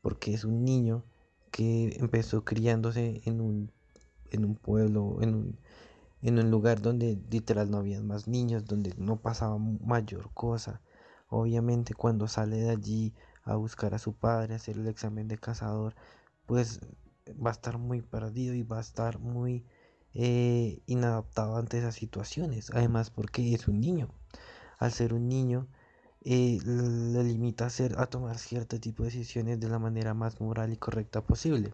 porque 0.00 0.34
es 0.34 0.44
un 0.44 0.64
niño 0.64 1.04
que 1.50 1.96
empezó 2.00 2.44
criándose 2.44 3.22
en 3.24 3.40
un, 3.40 3.70
en 4.32 4.44
un 4.44 4.56
pueblo, 4.56 5.18
en 5.22 5.34
un, 5.34 5.58
en 6.20 6.38
un 6.38 6.50
lugar 6.50 6.82
donde 6.82 7.18
literal 7.30 7.70
no 7.70 7.78
había 7.78 8.02
más 8.02 8.28
niños, 8.28 8.64
donde 8.66 8.92
no 8.98 9.16
pasaba 9.20 9.56
mayor 9.56 10.30
cosa. 10.34 10.80
Obviamente 11.28 11.94
cuando 11.94 12.28
sale 12.28 12.56
de 12.56 12.70
allí 12.70 13.14
a 13.44 13.56
buscar 13.56 13.94
a 13.94 13.98
su 13.98 14.14
padre, 14.14 14.54
a 14.54 14.56
hacer 14.56 14.76
el 14.78 14.88
examen 14.88 15.28
de 15.28 15.38
cazador, 15.38 15.94
pues 16.44 16.80
va 17.32 17.50
a 17.50 17.52
estar 17.52 17.78
muy 17.78 18.02
perdido 18.02 18.54
y 18.54 18.62
va 18.62 18.78
a 18.78 18.82
estar 18.82 19.18
muy 19.18 19.64
eh, 20.14 20.80
inadaptado 20.86 21.56
ante 21.56 21.78
esas 21.78 21.94
situaciones. 21.94 22.70
Además 22.72 23.10
porque 23.10 23.54
es 23.54 23.68
un 23.68 23.80
niño. 23.80 24.08
Al 24.78 24.92
ser 24.92 25.14
un 25.14 25.28
niño, 25.28 25.66
eh, 26.22 26.58
le 26.64 27.24
limita 27.24 27.64
a, 27.64 27.66
hacer, 27.68 27.94
a 27.98 28.06
tomar 28.06 28.38
cierto 28.38 28.78
tipo 28.80 29.02
de 29.02 29.10
decisiones 29.10 29.60
de 29.60 29.68
la 29.68 29.78
manera 29.78 30.14
más 30.14 30.40
moral 30.40 30.72
y 30.72 30.76
correcta 30.76 31.20
posible. 31.22 31.72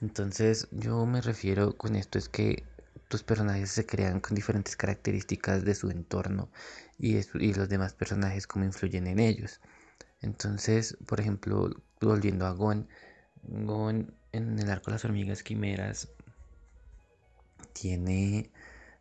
Entonces 0.00 0.68
yo 0.70 1.04
me 1.06 1.20
refiero 1.20 1.76
con 1.76 1.96
esto 1.96 2.18
es 2.18 2.28
que 2.28 2.64
tus 3.08 3.22
personajes 3.22 3.70
se 3.70 3.86
crean 3.86 4.20
con 4.20 4.34
diferentes 4.34 4.76
características 4.76 5.64
de 5.64 5.74
su 5.74 5.90
entorno 5.90 6.50
y, 6.98 7.16
y 7.16 7.54
los 7.54 7.68
demás 7.68 7.94
personajes 7.94 8.46
cómo 8.46 8.64
influyen 8.64 9.06
en 9.06 9.18
ellos. 9.18 9.60
Entonces, 10.20 10.96
por 11.06 11.20
ejemplo, 11.20 11.70
volviendo 12.00 12.46
a 12.46 12.52
Gon, 12.52 12.88
Gon 13.42 14.14
en 14.32 14.58
el 14.58 14.70
arco 14.70 14.86
de 14.86 14.92
las 14.92 15.04
hormigas 15.04 15.42
quimeras 15.42 16.08
tiene 17.72 18.50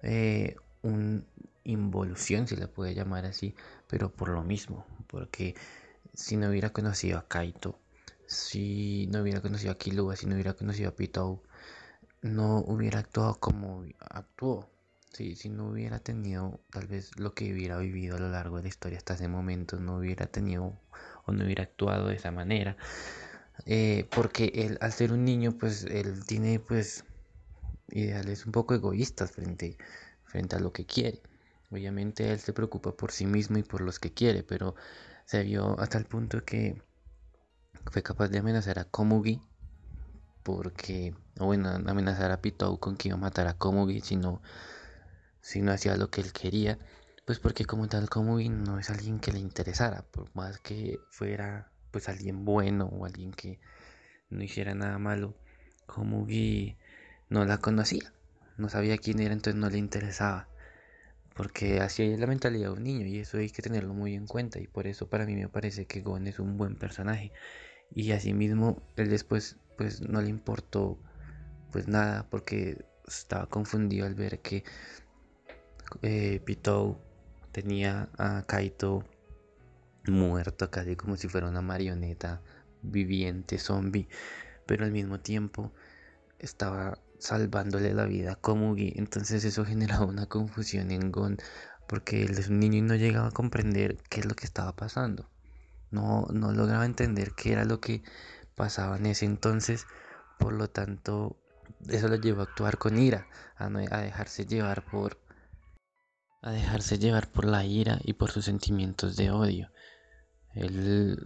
eh, 0.01 0.55
una 0.84 1.24
involución, 1.63 2.48
si 2.48 2.55
le 2.55 2.67
puede 2.67 2.93
llamar 2.93 3.25
así, 3.25 3.55
pero 3.88 4.12
por 4.12 4.29
lo 4.29 4.43
mismo, 4.43 4.86
porque 5.07 5.55
si 6.13 6.38
no 6.38 6.50
hubiera 6.50 6.72
conocido 6.72 7.17
a 7.17 7.27
Kaito, 7.27 7.79
si 8.25 9.07
no 9.07 9.22
hubiera 9.22 9.41
conocido 9.41 9.72
a 9.72 9.77
Killua, 9.77 10.15
si 10.15 10.25
no 10.27 10.36
hubiera 10.36 10.53
conocido 10.53 10.89
a 10.89 10.96
Pitou, 10.96 11.41
no 12.22 12.60
hubiera 12.60 13.00
actuado 13.00 13.36
como 13.39 13.86
actuó. 14.00 14.69
si 15.12 15.50
no 15.50 15.69
hubiera 15.69 16.00
tenido 16.00 16.60
tal 16.69 16.88
vez 16.88 17.17
lo 17.17 17.34
que 17.34 17.51
hubiera 17.51 17.77
vivido 17.77 18.17
a 18.17 18.19
lo 18.19 18.29
largo 18.29 18.57
de 18.57 18.63
la 18.63 18.69
historia 18.69 18.98
hasta 18.98 19.15
ese 19.15 19.27
momento, 19.27 19.79
no 19.79 19.98
hubiera 19.98 20.27
tenido 20.27 20.74
o 21.25 21.31
no 21.31 21.43
hubiera 21.46 21.63
actuado 21.63 22.07
de 22.07 22.15
esa 22.15 22.31
manera. 22.31 22.77
Eh, 23.66 24.08
porque 24.12 24.52
él, 24.56 24.78
al 24.82 24.92
ser 24.92 25.12
un 25.12 25.26
niño, 25.26 25.58
pues 25.58 25.84
él 25.84 26.26
tiene 26.26 26.60
pues 26.60 27.04
ideales 27.90 28.46
un 28.46 28.52
poco 28.52 28.74
egoístas 28.74 29.32
frente, 29.32 29.78
frente 30.24 30.56
a 30.56 30.60
lo 30.60 30.72
que 30.72 30.86
quiere. 30.86 31.22
Obviamente 31.70 32.32
él 32.32 32.40
se 32.40 32.54
preocupa 32.54 32.96
por 32.96 33.12
sí 33.12 33.26
mismo 33.26 33.58
y 33.58 33.64
por 33.64 33.82
los 33.82 34.00
que 34.00 34.14
quiere, 34.14 34.44
pero 34.44 34.76
se 35.26 35.44
vio 35.44 35.80
hasta 35.80 35.98
el 35.98 36.06
punto 36.06 36.44
que 36.46 36.82
fue 37.92 38.04
capaz 38.04 38.30
de 38.30 38.40
amenazar 38.40 38.80
a 38.80 38.86
Komugi 38.86 39.42
porque, 40.44 41.14
o 41.40 41.46
bueno, 41.46 41.70
amenazar 41.70 42.32
a 42.32 42.42
Pitou 42.42 42.80
con 42.80 42.96
que 42.96 43.10
iba 43.10 43.18
a 43.18 43.20
matar 43.20 43.48
a 43.48 43.58
Komugi 43.58 44.00
si 44.00 44.16
no, 44.16 44.42
si 45.42 45.62
no 45.62 45.74
hacía 45.74 45.98
lo 45.98 46.10
que 46.10 46.22
él 46.22 46.32
quería, 46.32 46.80
pues 47.26 47.40
porque 47.40 47.66
como 47.66 47.88
tal 47.90 48.10
Komugi 48.10 48.48
no 48.48 48.80
es 48.80 48.90
alguien 48.90 49.20
que 49.20 49.34
le 49.34 49.40
interesara, 49.40 50.04
por 50.04 50.34
más 50.36 50.60
que 50.60 51.00
fuera 51.10 51.70
pues 51.91 52.10
alguien 52.10 52.46
bueno 52.46 52.86
o 52.86 53.06
alguien 53.06 53.32
que 53.32 53.60
no 54.29 54.44
hiciera 54.44 54.75
nada 54.75 54.98
malo, 55.00 55.36
Komugi 55.86 56.77
no 57.29 57.46
la 57.46 57.58
conocía, 57.60 58.13
no 58.58 58.70
sabía 58.70 58.98
quién 58.98 59.20
era, 59.20 59.34
entonces 59.34 59.60
no 59.60 59.70
le 59.70 59.77
interesaba. 59.77 60.48
Porque 61.36 61.79
así 61.82 62.03
es 62.03 62.20
la 62.20 62.25
mentalidad 62.25 62.70
de 62.70 62.77
un 62.77 62.84
niño 62.84 63.06
y 63.06 63.20
eso 63.20 63.38
hay 63.38 63.51
que 63.51 63.62
tenerlo 63.62 63.94
muy 63.94 64.15
en 64.15 64.25
cuenta 64.25 64.60
y 64.60 64.67
por 64.67 64.88
eso 64.88 65.08
para 65.08 65.25
mí 65.25 65.36
me 65.36 65.48
parece 65.48 65.86
que 65.86 66.01
Gon 66.01 66.27
es 66.27 66.39
un 66.39 66.58
buen 66.58 66.75
personaje. 66.75 67.32
Y 67.94 68.12
asimismo 68.12 68.82
él 68.96 69.10
después 69.10 69.58
pues 69.77 70.01
no 70.01 70.22
le 70.22 70.29
importó 70.29 70.98
pues 71.72 71.88
nada 71.88 72.27
porque 72.29 72.84
estaba 73.08 73.46
confundido 73.48 74.08
al 74.08 74.15
ver 74.15 74.39
que 74.39 74.63
eh, 76.01 76.41
Pitou 76.44 76.98
tenía 77.51 78.10
a 78.17 78.44
Kaito 78.48 79.03
muerto 80.12 80.70
casi 80.70 80.96
como 80.96 81.18
si 81.18 81.28
fuera 81.28 81.48
una 81.48 81.62
marioneta 81.62 82.42
viviente 82.82 83.58
zombie 83.58 84.08
pero 84.68 84.86
al 84.86 84.92
mismo 84.92 85.20
tiempo 85.20 85.72
estaba 86.38 87.00
salvándole 87.18 87.94
la 87.96 88.06
vida 88.06 88.34
a 88.34 88.36
Komugi. 88.36 88.94
Entonces 88.98 89.44
eso 89.44 89.66
generaba 89.66 90.06
una 90.06 90.28
confusión 90.28 90.92
en 90.92 91.12
Gon 91.12 91.38
porque 91.88 92.24
él 92.26 92.38
es 92.38 92.50
un 92.50 92.60
niño 92.60 92.78
y 92.78 92.82
no 92.82 92.96
llegaba 92.96 93.30
a 93.30 93.32
comprender 93.32 93.98
qué 94.10 94.20
es 94.20 94.26
lo 94.26 94.36
que 94.36 94.46
estaba 94.46 94.76
pasando. 94.76 95.30
No, 95.90 96.28
no 96.34 96.52
lograba 96.52 96.86
entender 96.86 97.32
qué 97.32 97.54
era 97.54 97.64
lo 97.64 97.80
que 97.80 98.04
pasaba 98.56 98.98
en 98.98 99.06
ese 99.06 99.26
entonces. 99.26 99.88
Por 100.38 100.54
lo 100.54 100.70
tanto, 100.70 101.38
eso 101.88 102.10
lo 102.10 102.18
llevó 102.18 102.42
a 102.42 102.44
actuar 102.44 102.78
con 102.78 103.00
ira, 103.00 103.28
a, 103.56 103.68
a 103.68 104.02
dejarse 104.02 104.46
llevar 104.46 104.84
por 104.86 105.18
a 106.44 106.52
dejarse 106.52 107.00
llevar 107.00 107.32
por 107.32 107.46
la 107.46 107.66
ira 107.66 108.00
y 108.04 108.14
por 108.14 108.32
sus 108.32 108.46
sentimientos 108.46 109.16
de 109.16 109.32
odio. 109.32 109.72
Él 110.58 111.20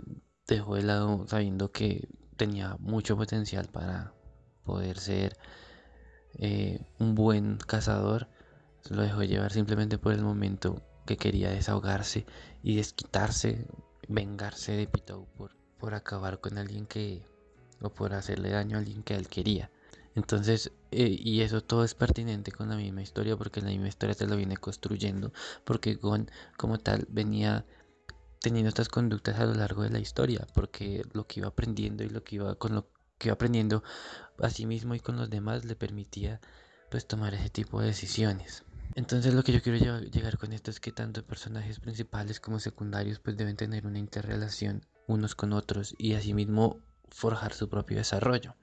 dejó 0.47 0.75
de 0.75 0.83
lado 0.83 1.25
sabiendo 1.27 1.71
que 1.71 2.09
tenía 2.35 2.75
mucho 2.79 3.15
potencial 3.15 3.67
para 3.67 4.13
poder 4.63 4.97
ser 4.99 5.37
eh, 6.35 6.85
un 6.99 7.15
buen 7.15 7.57
cazador, 7.57 8.27
se 8.81 8.93
lo 8.93 9.03
dejó 9.03 9.23
llevar 9.23 9.51
simplemente 9.51 9.97
por 9.97 10.13
el 10.13 10.21
momento 10.21 10.81
que 11.05 11.17
quería 11.17 11.49
desahogarse 11.49 12.25
y 12.63 12.75
desquitarse, 12.75 13.67
vengarse 14.07 14.73
de 14.73 14.87
Pitou 14.87 15.27
por, 15.37 15.55
por 15.77 15.93
acabar 15.93 16.39
con 16.39 16.57
alguien 16.57 16.85
que, 16.85 17.25
o 17.81 17.89
por 17.89 18.13
hacerle 18.13 18.49
daño 18.49 18.77
a 18.77 18.79
alguien 18.79 19.03
que 19.03 19.15
él 19.15 19.27
quería. 19.27 19.71
Entonces, 20.15 20.71
eh, 20.91 21.15
y 21.19 21.41
eso 21.41 21.61
todo 21.61 21.85
es 21.85 21.95
pertinente 21.95 22.51
con 22.51 22.69
la 22.69 22.75
misma 22.75 23.01
historia 23.01 23.37
porque 23.37 23.61
la 23.61 23.69
misma 23.69 23.87
historia 23.87 24.13
se 24.13 24.27
lo 24.27 24.35
viene 24.35 24.57
construyendo, 24.57 25.31
porque 25.63 25.95
Gon 25.95 26.29
como 26.57 26.79
tal 26.79 27.07
venía 27.09 27.65
teniendo 28.41 28.69
estas 28.69 28.89
conductas 28.89 29.39
a 29.39 29.45
lo 29.45 29.53
largo 29.53 29.83
de 29.83 29.91
la 29.91 29.99
historia, 29.99 30.47
porque 30.53 31.03
lo 31.13 31.27
que 31.27 31.39
iba 31.39 31.49
aprendiendo 31.49 32.03
y 32.03 32.09
lo 32.09 32.23
que 32.23 32.35
iba 32.37 32.55
con 32.55 32.73
lo 32.75 32.89
que 33.17 33.27
iba 33.27 33.35
aprendiendo 33.35 33.83
a 34.39 34.49
sí 34.49 34.65
mismo 34.65 34.95
y 34.95 34.99
con 34.99 35.15
los 35.15 35.29
demás 35.29 35.63
le 35.63 35.75
permitía 35.75 36.41
pues 36.89 37.07
tomar 37.07 37.35
ese 37.35 37.49
tipo 37.49 37.79
de 37.79 37.87
decisiones. 37.87 38.63
Entonces 38.95 39.33
lo 39.33 39.43
que 39.43 39.53
yo 39.53 39.61
quiero 39.61 39.99
llegar 39.99 40.37
con 40.37 40.51
esto 40.51 40.71
es 40.71 40.79
que 40.79 40.91
tanto 40.91 41.23
personajes 41.23 41.79
principales 41.79 42.39
como 42.39 42.59
secundarios 42.59 43.19
pues 43.19 43.37
deben 43.37 43.55
tener 43.55 43.85
una 43.85 43.99
interrelación 43.99 44.85
unos 45.07 45.35
con 45.35 45.53
otros 45.53 45.95
y 45.97 46.15
asimismo 46.15 46.79
forjar 47.09 47.53
su 47.53 47.69
propio 47.69 47.97
desarrollo, 47.97 48.55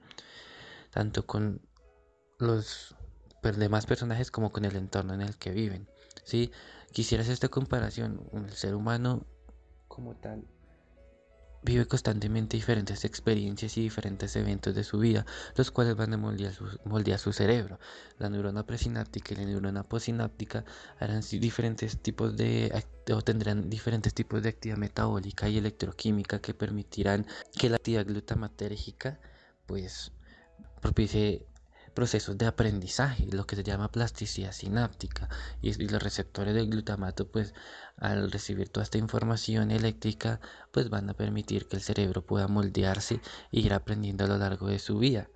tanto 0.91 1.25
con 1.25 1.61
los 2.37 2.95
demás 3.41 3.85
personajes 3.85 4.29
como 4.29 4.51
con 4.51 4.65
el 4.65 4.75
entorno 4.75 5.13
en 5.13 5.21
el 5.21 5.37
que 5.37 5.51
viven. 5.51 5.87
Si 6.25 6.51
quisieras 6.91 7.29
esta 7.29 7.47
comparación, 7.47 8.29
el 8.33 8.51
ser 8.51 8.75
humano 8.75 9.25
como 9.99 10.15
tal 10.15 10.45
vive 11.61 11.85
constantemente 11.85 12.55
diferentes 12.55 13.03
experiencias 13.03 13.77
y 13.77 13.81
diferentes 13.81 14.33
eventos 14.37 14.73
de 14.73 14.85
su 14.85 14.97
vida, 14.97 15.25
los 15.55 15.71
cuales 15.71 15.97
van 15.97 16.13
a 16.13 16.17
moldear 16.17 17.19
su, 17.19 17.33
cerebro. 17.33 17.79
La 18.17 18.29
neurona 18.29 18.65
presináptica 18.65 19.33
y 19.33 19.37
la 19.37 19.43
neurona 19.43 19.83
posináptica 19.83 20.63
harán 20.99 21.21
diferentes 21.21 22.01
tipos 22.01 22.37
de 22.37 22.71
o 23.13 23.21
tendrán 23.21 23.69
diferentes 23.69 24.13
tipos 24.13 24.41
de 24.41 24.49
actividad 24.49 24.77
metabólica 24.77 25.49
y 25.49 25.57
electroquímica 25.57 26.39
que 26.39 26.53
permitirán 26.53 27.25
que 27.57 27.69
la 27.69 27.75
actividad 27.75 28.05
glutamatérgica 28.05 29.19
pues 29.65 30.13
propicie 30.81 31.45
procesos 31.99 32.37
de 32.37 32.45
aprendizaje, 32.45 33.27
lo 33.29 33.45
que 33.45 33.57
se 33.57 33.63
llama 33.63 33.91
plasticidad 33.91 34.53
sináptica. 34.53 35.27
Y, 35.61 35.73
los 35.73 36.01
receptores 36.01 36.55
del 36.55 36.69
glutamato, 36.69 37.27
pues 37.29 37.53
al 37.97 38.31
recibir 38.31 38.69
toda 38.69 38.85
esta 38.85 38.97
información 38.97 39.69
eléctrica, 39.69 40.39
pues 40.71 40.89
van 40.89 41.09
a 41.09 41.13
permitir 41.13 41.67
que 41.67 41.75
el 41.75 41.81
cerebro 41.81 42.25
pueda 42.25 42.47
moldearse 42.47 43.15
e 43.51 43.59
ir 43.59 43.73
aprendiendo 43.73 44.23
a 44.23 44.27
lo 44.27 44.37
largo 44.37 44.67
de 44.67 44.79
su 44.79 44.97
vida. 44.97 45.27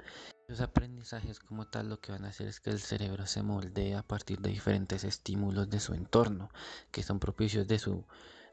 Los 0.47 0.61
aprendizajes 0.61 1.41
como 1.41 1.67
tal 1.67 1.89
lo 1.89 1.99
que 1.99 2.13
van 2.13 2.23
a 2.23 2.29
hacer 2.29 2.47
es 2.47 2.61
que 2.61 2.69
el 2.69 2.79
cerebro 2.79 3.27
se 3.27 3.43
moldee 3.43 3.95
a 3.95 4.03
partir 4.03 4.39
de 4.39 4.49
diferentes 4.49 5.03
estímulos 5.03 5.69
de 5.69 5.81
su 5.81 5.93
entorno, 5.93 6.47
que 6.91 7.03
son 7.03 7.19
propicios 7.19 7.67
de 7.67 7.77
su, 7.77 8.05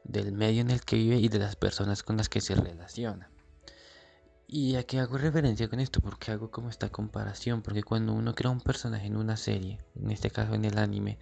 del 0.03 0.33
medio 0.33 0.59
en 0.59 0.69
el 0.69 0.81
que 0.81 0.97
vive 0.97 1.15
y 1.15 1.29
de 1.29 1.39
las 1.39 1.55
personas 1.55 2.03
con 2.03 2.17
las 2.17 2.27
que 2.27 2.41
se 2.41 2.55
relaciona. 2.55 3.29
¿Y 4.53 4.75
a 4.75 4.83
qué 4.83 4.99
hago 4.99 5.17
referencia 5.17 5.69
con 5.69 5.79
esto? 5.79 6.01
Porque 6.01 6.29
hago 6.29 6.51
como 6.51 6.69
esta 6.69 6.89
comparación? 6.89 7.61
Porque 7.61 7.83
cuando 7.83 8.11
uno 8.11 8.35
crea 8.35 8.51
un 8.51 8.59
personaje 8.59 9.07
en 9.07 9.15
una 9.15 9.37
serie, 9.37 9.79
en 9.95 10.11
este 10.11 10.29
caso 10.29 10.53
en 10.55 10.65
el 10.65 10.77
anime, 10.77 11.19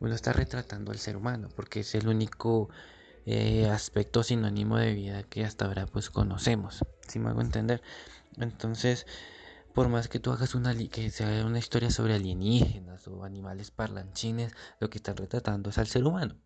uno 0.00 0.14
está 0.14 0.32
retratando 0.32 0.90
al 0.90 0.98
ser 0.98 1.18
humano, 1.18 1.50
porque 1.54 1.80
es 1.80 1.94
el 1.94 2.08
único 2.08 2.70
eh, 3.26 3.68
aspecto 3.68 4.22
sinónimo 4.22 4.78
de 4.78 4.94
vida 4.94 5.22
que 5.22 5.44
hasta 5.44 5.66
ahora 5.66 5.84
pues 5.84 6.08
conocemos, 6.08 6.82
si 7.06 7.18
me 7.18 7.28
hago 7.28 7.42
entender. 7.42 7.82
Entonces, 8.38 9.06
por 9.74 9.90
más 9.90 10.08
que 10.08 10.18
tú 10.18 10.32
hagas 10.32 10.54
una 10.54 10.74
que 10.74 11.10
sea 11.10 11.44
una 11.44 11.58
historia 11.58 11.90
sobre 11.90 12.14
alienígenas 12.14 13.06
o 13.06 13.24
animales 13.24 13.70
parlanchines, 13.70 14.54
lo 14.80 14.88
que 14.88 14.96
están 14.96 15.18
retratando 15.18 15.68
es 15.68 15.76
al 15.76 15.88
ser 15.88 16.04
humano. 16.06 16.36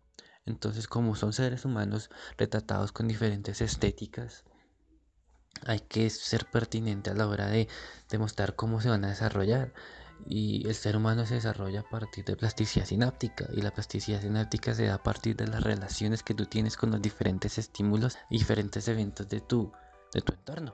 Entonces, 0.45 0.89
como 0.89 1.15
son 1.15 1.31
seres 1.31 1.63
humanos 1.63 2.09
retratados 2.37 2.91
con 2.91 3.07
diferentes 3.07 3.61
estéticas, 3.61 4.43
hay 5.65 5.79
que 5.79 6.09
ser 6.09 6.45
pertinente 6.45 7.09
a 7.09 7.13
la 7.13 7.27
hora 7.27 7.47
de 7.47 7.67
demostrar 8.09 8.55
cómo 8.55 8.81
se 8.81 8.89
van 8.89 9.05
a 9.05 9.09
desarrollar. 9.09 9.73
Y 10.25 10.67
el 10.67 10.73
ser 10.73 10.97
humano 10.97 11.25
se 11.25 11.35
desarrolla 11.35 11.81
a 11.81 11.89
partir 11.89 12.25
de 12.25 12.35
plasticidad 12.35 12.85
sináptica 12.85 13.47
y 13.53 13.61
la 13.61 13.71
plasticidad 13.71 14.21
sináptica 14.21 14.73
se 14.73 14.85
da 14.85 14.95
a 14.95 15.03
partir 15.03 15.35
de 15.35 15.47
las 15.47 15.61
relaciones 15.61 16.23
que 16.23 16.33
tú 16.33 16.47
tienes 16.47 16.75
con 16.75 16.89
los 16.89 17.01
diferentes 17.01 17.57
estímulos 17.59 18.17
y 18.29 18.39
diferentes 18.39 18.87
eventos 18.87 19.29
de 19.29 19.41
tu, 19.41 19.71
de 20.13 20.21
tu 20.21 20.33
entorno. 20.33 20.73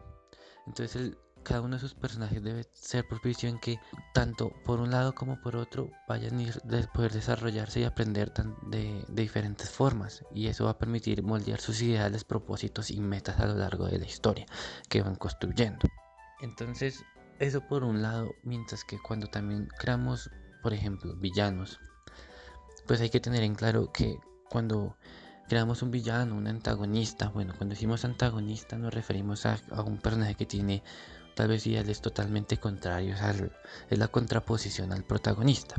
Entonces 0.66 0.96
el, 0.96 1.18
cada 1.44 1.62
uno 1.62 1.76
de 1.76 1.80
sus 1.80 1.94
personajes 1.94 2.42
debe 2.42 2.66
ser 2.74 3.08
propicio 3.08 3.50
en 3.50 3.60
que 3.60 3.80
tanto 4.14 4.52
por 4.64 4.80
un 4.80 4.92
lado 4.92 5.14
como 5.14 5.40
por 5.42 5.56
otro 5.56 5.92
vayan 6.08 6.40
a 6.42 6.94
poder 6.94 7.12
desarrollarse 7.12 7.82
y 7.82 7.84
aprender 7.84 8.32
de, 8.68 9.06
diferentes 9.10 9.70
formas 9.70 10.24
y 10.34 10.48
eso 10.48 10.66
va 10.66 10.72
a 10.72 10.78
permitir 10.78 11.24
moldear 11.24 11.60
sus 11.60 11.82
ideales, 11.82 12.24
propósitos 12.24 12.92
y 12.92 13.00
metas 13.00 13.40
a 13.40 13.46
lo 13.46 13.56
largo 13.56 13.86
de 13.86 14.00
la 14.00 14.06
historia 14.06 14.46
que 14.90 15.02
van 15.02 15.16
construyendo. 15.16 15.88
Entonces, 16.42 17.04
eso 17.40 17.62
por 17.62 17.84
un 17.84 18.02
lado, 18.02 18.32
mientras 18.44 18.84
que 18.84 19.00
cuando 19.00 19.28
también 19.28 19.68
creamos, 19.78 20.30
por 20.62 20.74
ejemplo, 20.74 21.16
villanos, 21.16 21.80
pues 22.88 23.02
hay 23.02 23.10
que 23.10 23.20
tener 23.20 23.44
en 23.44 23.56
claro 23.56 23.92
que 23.92 24.18
cuando 24.50 24.98
creamos 25.48 25.82
un 25.82 25.92
villano, 25.92 26.36
un 26.36 26.48
antagonista, 26.48 27.30
bueno, 27.30 27.54
cuando 27.58 27.74
decimos 27.76 28.06
antagonista 28.06 28.78
nos 28.78 28.94
referimos 28.94 29.46
a 29.46 29.60
un 29.86 29.98
personaje 29.98 30.36
que 30.36 30.46
tiene 30.46 30.84
tal 31.36 31.50
vez 31.50 31.66
es 31.68 32.02
totalmente 32.02 32.58
contrario, 32.58 33.16
es 33.90 33.98
la 33.98 34.08
contraposición 34.08 34.92
al 34.92 35.04
protagonista. 35.04 35.76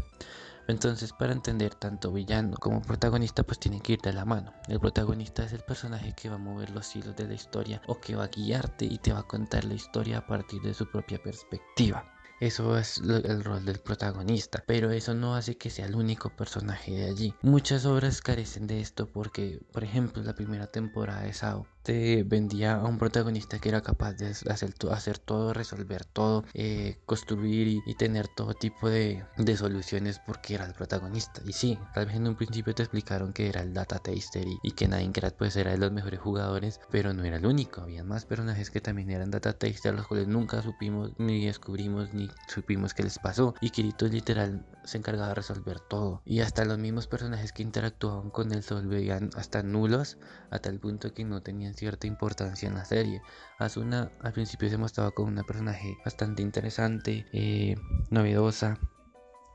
Entonces, 0.67 1.13
para 1.13 1.33
entender 1.33 1.75
tanto 1.75 2.11
villano 2.11 2.57
como 2.57 2.81
protagonista, 2.81 3.43
pues 3.43 3.59
tienen 3.59 3.81
que 3.81 3.95
ir 3.95 4.01
de 4.01 4.15
la 4.15 4.25
mano. 4.25 4.55
El 4.67 4.81
protagonista 4.81 5.45
es 5.45 5.53
el 5.53 5.61
personaje 5.61 6.15
que 6.15 6.31
va 6.31 6.37
a 6.37 6.39
mover 6.39 6.71
los 6.71 6.97
hilos 6.97 7.15
de 7.17 7.29
la 7.29 7.35
historia 7.35 7.83
o 7.87 8.01
que 8.01 8.17
va 8.17 8.25
a 8.25 8.29
guiarte 8.29 8.87
y 8.87 8.99
te 8.99 9.13
va 9.13 9.21
a 9.21 9.29
contar 9.29 9.65
la 9.65 9.75
historia 9.75 10.19
a 10.19 10.27
partir 10.27 10.63
de 10.63 10.73
su 10.73 10.91
propia 10.91 11.23
perspectiva. 11.23 12.11
Eso 12.41 12.77
es 12.77 12.99
el 12.99 13.45
rol 13.45 13.65
del 13.65 13.79
protagonista, 13.79 14.65
pero 14.67 14.91
eso 14.91 15.15
no 15.15 15.37
hace 15.37 15.57
que 15.57 15.71
sea 15.71 15.87
el 15.87 15.95
único 15.95 16.31
personaje 16.31 16.93
de 16.93 17.11
allí. 17.11 17.35
Muchas 17.43 17.85
obras 17.87 18.21
carecen 18.21 18.67
de 18.67 18.81
esto 18.81 19.07
porque, 19.07 19.61
por 19.73 19.85
ejemplo, 19.85 20.23
la 20.23 20.35
primera 20.35 20.67
temporada 20.67 21.23
de 21.23 21.33
Sao 21.33 21.67
te 21.85 22.23
vendía 22.25 22.77
a 22.77 22.85
un 22.85 22.99
protagonista 22.99 23.59
que 23.59 23.69
era 23.69 23.83
capaz 23.83 24.15
de 24.15 24.29
hacer, 24.29 24.75
hacer 24.91 25.19
todo, 25.19 25.53
resolver 25.53 26.05
todo, 26.07 26.45
eh, 26.55 26.97
construir 27.05 27.83
y, 27.87 27.95
tener 27.95 28.27
todo 28.27 28.55
tipo 28.55 28.89
de, 28.89 29.25
soluciones 29.57 30.19
porque 30.19 30.55
era 30.55 30.65
el 30.65 30.73
protagonista. 30.73 31.43
Y 31.47 31.53
sí, 31.53 31.79
tal 31.95 32.07
vez 32.07 32.17
en 32.17 32.27
un 32.27 32.37
principio 32.37 32.75
te 32.75 32.83
explicaron 32.83 33.33
que 33.33 33.49
era 33.49 33.61
el 33.61 33.75
data 33.75 33.99
taster 33.99 34.47
y, 34.63 34.71
que 34.73 34.89
Ninecraft 34.89 35.37
pues 35.37 35.57
era 35.57 35.73
de 35.73 35.79
los 35.79 35.93
mejores 35.93 36.21
jugadores, 36.21 36.81
pero 36.91 37.13
no 37.13 37.23
era 37.23 37.37
el 37.37 37.47
único. 37.47 37.83
Había 37.83 38.03
más 38.03 38.25
personajes 38.25 38.71
que 38.71 38.81
también 38.81 39.11
eran 39.11 39.31
data 39.31 39.53
taster, 39.53 39.95
los 39.95 40.07
cuales 40.07 40.27
nunca 40.27 40.63
supimos 40.63 41.13
ni 41.19 41.45
descubrimos 41.45 42.15
ni 42.15 42.31
supimos 42.49 42.95
qué 42.95 43.03
les 43.03 43.19
pasó. 43.19 43.55
Y 43.61 43.71
Kirito 43.71 44.09
literal 44.09 44.65
se 44.85 44.99
encargaba 44.99 45.29
de 45.29 45.35
resolver 45.35 45.81
todo. 45.81 46.23
Y 46.25 46.41
hasta 46.41 46.65
los 46.65 46.79
mismos 46.79 47.07
personajes 47.07 47.53
que 47.53 47.63
interactuaban 47.63 48.31
con 48.31 48.53
él 48.53 48.63
se 48.63 48.75
volvían 48.75 49.31
hasta 49.37 49.63
nulos 49.63 50.17
a 50.51 50.59
tal 50.59 50.79
punto 50.79 51.13
que 51.13 51.25
no 51.25 51.43
tenían 51.43 51.74
cierta 51.75 52.07
importancia 52.07 52.69
en 52.69 52.75
la 52.75 52.85
serie. 52.85 53.23
Asuna 53.59 54.11
al 54.21 54.33
principio 54.33 54.69
se 54.71 54.79
mostraba 54.79 55.11
como 55.11 55.29
una 55.29 55.45
personaje 55.45 55.97
bastante 56.05 56.43
interesante, 56.43 57.27
eh, 57.33 57.77
novedosa, 58.11 58.79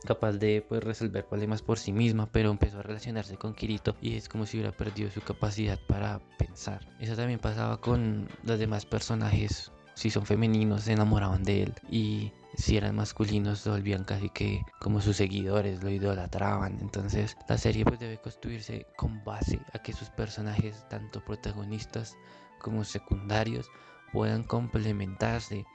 capaz 0.05 0.33
de 0.33 0.65
pues, 0.67 0.83
resolver 0.83 1.25
problemas 1.25 1.61
por 1.61 1.79
sí 1.79 1.91
misma, 1.91 2.31
pero 2.31 2.51
empezó 2.51 2.79
a 2.79 2.83
relacionarse 2.83 3.37
con 3.37 3.53
Kirito 3.53 3.95
y 4.01 4.15
es 4.15 4.29
como 4.29 4.45
si 4.45 4.57
hubiera 4.57 4.75
perdido 4.75 5.11
su 5.11 5.21
capacidad 5.21 5.79
para 5.87 6.19
pensar. 6.37 6.87
Eso 6.99 7.15
también 7.15 7.39
pasaba 7.39 7.81
con 7.81 8.29
los 8.43 8.59
demás 8.59 8.85
personajes, 8.85 9.71
si 9.95 10.09
son 10.09 10.25
femeninos 10.25 10.83
se 10.83 10.93
enamoraban 10.93 11.43
de 11.43 11.63
él 11.63 11.73
y 11.89 12.31
si 12.55 12.77
eran 12.77 12.95
masculinos 12.95 13.65
volvían 13.65 14.03
casi 14.03 14.29
que 14.29 14.63
como 14.79 15.01
sus 15.01 15.17
seguidores, 15.17 15.83
lo 15.83 15.89
idolatraban. 15.89 16.79
Entonces 16.81 17.37
la 17.47 17.57
serie 17.57 17.85
pues 17.85 17.99
debe 17.99 18.17
construirse 18.17 18.87
con 18.95 19.23
base 19.23 19.59
a 19.73 19.79
que 19.79 19.93
sus 19.93 20.09
personajes, 20.09 20.87
tanto 20.89 21.23
protagonistas 21.23 22.17
como 22.59 22.83
secundarios, 22.83 23.69
puedan 24.11 24.43
complementarse 24.43 25.65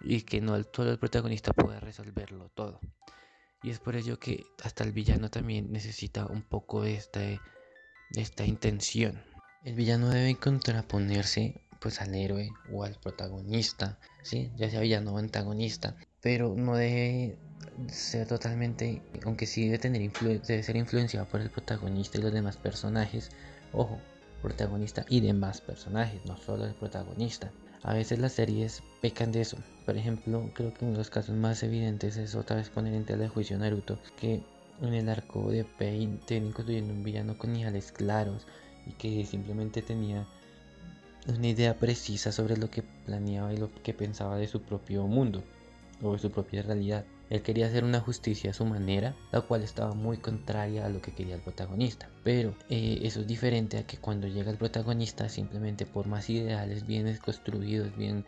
y 0.00 0.22
que 0.22 0.40
no 0.40 0.56
solo 0.72 0.90
el 0.92 0.98
protagonista 0.98 1.52
pueda 1.52 1.80
resolverlo 1.80 2.48
todo. 2.50 2.80
Y 3.62 3.70
es 3.70 3.78
por 3.78 3.96
ello 3.96 4.18
que 4.18 4.46
hasta 4.62 4.84
el 4.84 4.92
villano 4.92 5.30
también 5.30 5.70
necesita 5.70 6.26
un 6.26 6.42
poco 6.42 6.82
de 6.82 6.94
esta, 6.94 7.20
de 7.20 7.40
esta 8.16 8.46
intención. 8.46 9.22
El 9.64 9.74
villano 9.74 10.08
debe 10.08 10.36
contraponerse 10.36 11.60
pues 11.80 12.00
al 12.00 12.14
héroe 12.14 12.50
o 12.72 12.84
al 12.84 12.98
protagonista, 13.00 13.98
¿sí? 14.22 14.50
ya 14.56 14.70
sea 14.70 14.80
villano 14.80 15.14
o 15.14 15.18
antagonista, 15.18 15.96
pero 16.22 16.54
no 16.56 16.76
debe 16.76 17.36
ser 17.88 18.26
totalmente, 18.26 19.02
aunque 19.24 19.46
sí 19.46 19.64
debe, 19.66 19.78
tener 19.78 20.12
debe 20.12 20.62
ser 20.62 20.76
influenciado 20.76 21.26
por 21.26 21.40
el 21.40 21.50
protagonista 21.50 22.18
y 22.18 22.22
los 22.22 22.32
demás 22.32 22.56
personajes, 22.56 23.30
ojo, 23.72 23.98
protagonista 24.42 25.04
y 25.08 25.20
demás 25.20 25.60
personajes, 25.60 26.24
no 26.26 26.36
solo 26.36 26.66
el 26.66 26.74
protagonista. 26.74 27.52
A 27.82 27.94
veces 27.94 28.18
las 28.18 28.32
series 28.32 28.82
pecan 29.00 29.32
de 29.32 29.40
eso. 29.40 29.56
Por 29.86 29.96
ejemplo, 29.96 30.50
creo 30.54 30.74
que 30.74 30.84
uno 30.84 30.92
de 30.92 30.98
los 30.98 31.10
casos 31.10 31.34
más 31.34 31.62
evidentes 31.62 32.16
es 32.18 32.34
otra 32.34 32.56
vez 32.56 32.68
poner 32.68 32.92
en 32.92 33.06
tela 33.06 33.22
de 33.22 33.28
juicio 33.28 33.58
Naruto, 33.58 33.98
que 34.18 34.42
en 34.82 34.94
el 34.94 35.08
arco 35.08 35.50
de 35.50 35.64
Pain 35.64 36.18
tienen 36.26 36.52
construyendo 36.52 36.92
un 36.92 37.02
villano 37.02 37.38
con 37.38 37.56
ideales 37.56 37.92
claros 37.92 38.46
y 38.86 38.92
que 38.92 39.24
simplemente 39.24 39.80
tenía 39.80 40.26
una 41.28 41.48
idea 41.48 41.78
precisa 41.78 42.32
sobre 42.32 42.56
lo 42.56 42.70
que 42.70 42.82
planeaba 42.82 43.52
y 43.52 43.58
lo 43.58 43.70
que 43.82 43.94
pensaba 43.94 44.36
de 44.36 44.46
su 44.46 44.62
propio 44.62 45.06
mundo 45.06 45.42
de 46.00 46.18
su 46.18 46.30
propia 46.30 46.62
realidad. 46.62 47.04
Él 47.28 47.42
quería 47.42 47.66
hacer 47.66 47.84
una 47.84 48.00
justicia 48.00 48.50
a 48.50 48.54
su 48.54 48.64
manera, 48.64 49.14
la 49.30 49.40
cual 49.42 49.62
estaba 49.62 49.94
muy 49.94 50.16
contraria 50.16 50.86
a 50.86 50.88
lo 50.88 51.00
que 51.00 51.12
quería 51.12 51.36
el 51.36 51.42
protagonista. 51.42 52.08
Pero 52.24 52.54
eh, 52.68 53.00
eso 53.02 53.20
es 53.20 53.26
diferente 53.26 53.78
a 53.78 53.86
que 53.86 53.98
cuando 53.98 54.26
llega 54.26 54.50
el 54.50 54.58
protagonista, 54.58 55.28
simplemente 55.28 55.86
por 55.86 56.06
más 56.06 56.28
ideales 56.28 56.86
bien 56.86 57.16
construidos, 57.18 57.96
bien, 57.96 58.24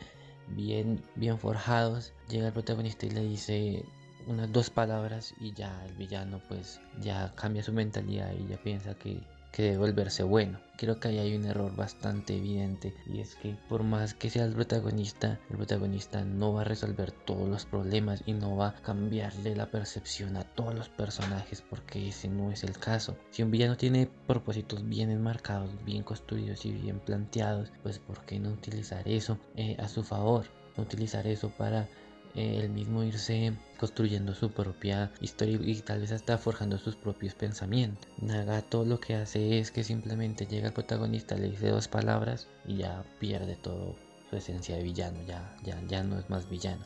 bien, 0.49 1.03
bien 1.17 1.39
forjados, 1.39 2.13
llega 2.29 2.49
el 2.49 2.53
protagonista 2.53 3.07
y 3.07 3.11
le 3.11 3.23
dice 3.23 3.85
unas 4.27 4.53
dos 4.53 4.71
palabras 4.71 5.35
y 5.41 5.53
ya 5.53 5.85
el 5.85 5.95
villano 5.95 6.41
pues 6.49 6.81
ya 7.01 7.33
cambia 7.35 7.63
su 7.63 7.73
mentalidad 7.73 8.33
y 8.35 8.47
ya 8.47 8.57
piensa 8.57 8.95
que 8.95 9.21
que 9.53 9.63
debe 9.63 9.77
volverse 9.77 10.23
bueno. 10.23 10.59
Creo 10.77 10.99
que 10.99 11.09
ahí 11.09 11.19
hay 11.19 11.37
un 11.37 11.45
error 11.45 11.77
bastante 11.77 12.37
evidente 12.37 12.95
y 13.07 13.21
es 13.21 13.37
que 13.37 13.57
por 13.69 13.85
más 13.85 14.15
que 14.15 14.31
sea 14.31 14.45
el 14.45 14.55
protagonista, 14.55 15.39
el 15.51 15.57
protagonista 15.59 16.25
no 16.25 16.55
va 16.55 16.63
a 16.63 16.65
resolver 16.65 17.13
todos 17.13 17.49
los 17.49 17.67
problemas 17.67 18.25
y 18.27 18.33
no 18.33 18.57
va 18.57 18.69
a 18.69 18.83
cambiarle 18.83 19.55
la 19.55 19.71
percepción 19.71 20.37
a 20.37 20.43
todos 20.43 20.75
los 20.75 20.89
personajes 20.89 21.63
porque 21.69 22.09
ese 22.09 22.29
no 22.29 22.51
es 22.51 22.65
el 22.65 22.77
caso. 22.79 23.17
Si 23.31 23.43
un 23.43 23.53
villano 23.53 23.77
tiene 23.77 24.09
propósitos 24.27 24.89
bien 24.89 25.11
enmarcados, 25.11 25.71
bien 25.85 26.03
construidos 26.03 26.65
y 26.65 26.73
bien 26.73 26.99
planteados, 26.99 27.71
pues 27.83 27.99
¿por 28.01 28.25
qué 28.25 28.41
no 28.41 28.51
utilizar 28.51 29.07
eso 29.07 29.39
eh, 29.55 29.77
a 29.79 29.87
su 29.87 30.03
favor? 30.03 30.47
Utilizar 30.79 31.27
eso 31.27 31.51
para 31.51 31.87
el 32.35 32.71
mismo 32.71 33.03
irse 33.03 33.53
construyendo 33.79 34.35
su 34.35 34.51
propia 34.53 35.11
historia 35.21 35.59
y 35.61 35.81
tal 35.81 36.01
vez 36.01 36.13
hasta 36.13 36.39
forjando 36.39 36.79
sus 36.79 36.97
propios 36.97 37.35
pensamientos. 37.35 38.09
Nagato 38.21 38.85
lo 38.85 39.01
que 39.01 39.17
hace 39.17 39.59
es 39.59 39.71
que 39.71 39.85
simplemente 39.85 40.47
llega 40.47 40.69
el 40.69 40.73
protagonista, 40.73 41.37
le 41.37 41.51
dice 41.51 41.69
dos 41.69 41.89
palabras 41.89 42.49
y 42.67 42.77
ya 42.79 43.05
pierde 43.19 43.57
todo 43.57 43.97
su 44.31 44.37
esencia 44.37 44.77
de 44.77 44.83
villano, 44.83 45.19
ya, 45.27 45.57
ya, 45.63 45.81
ya 45.89 46.03
no 46.03 46.19
es 46.19 46.31
más 46.31 46.49
villano. 46.49 46.85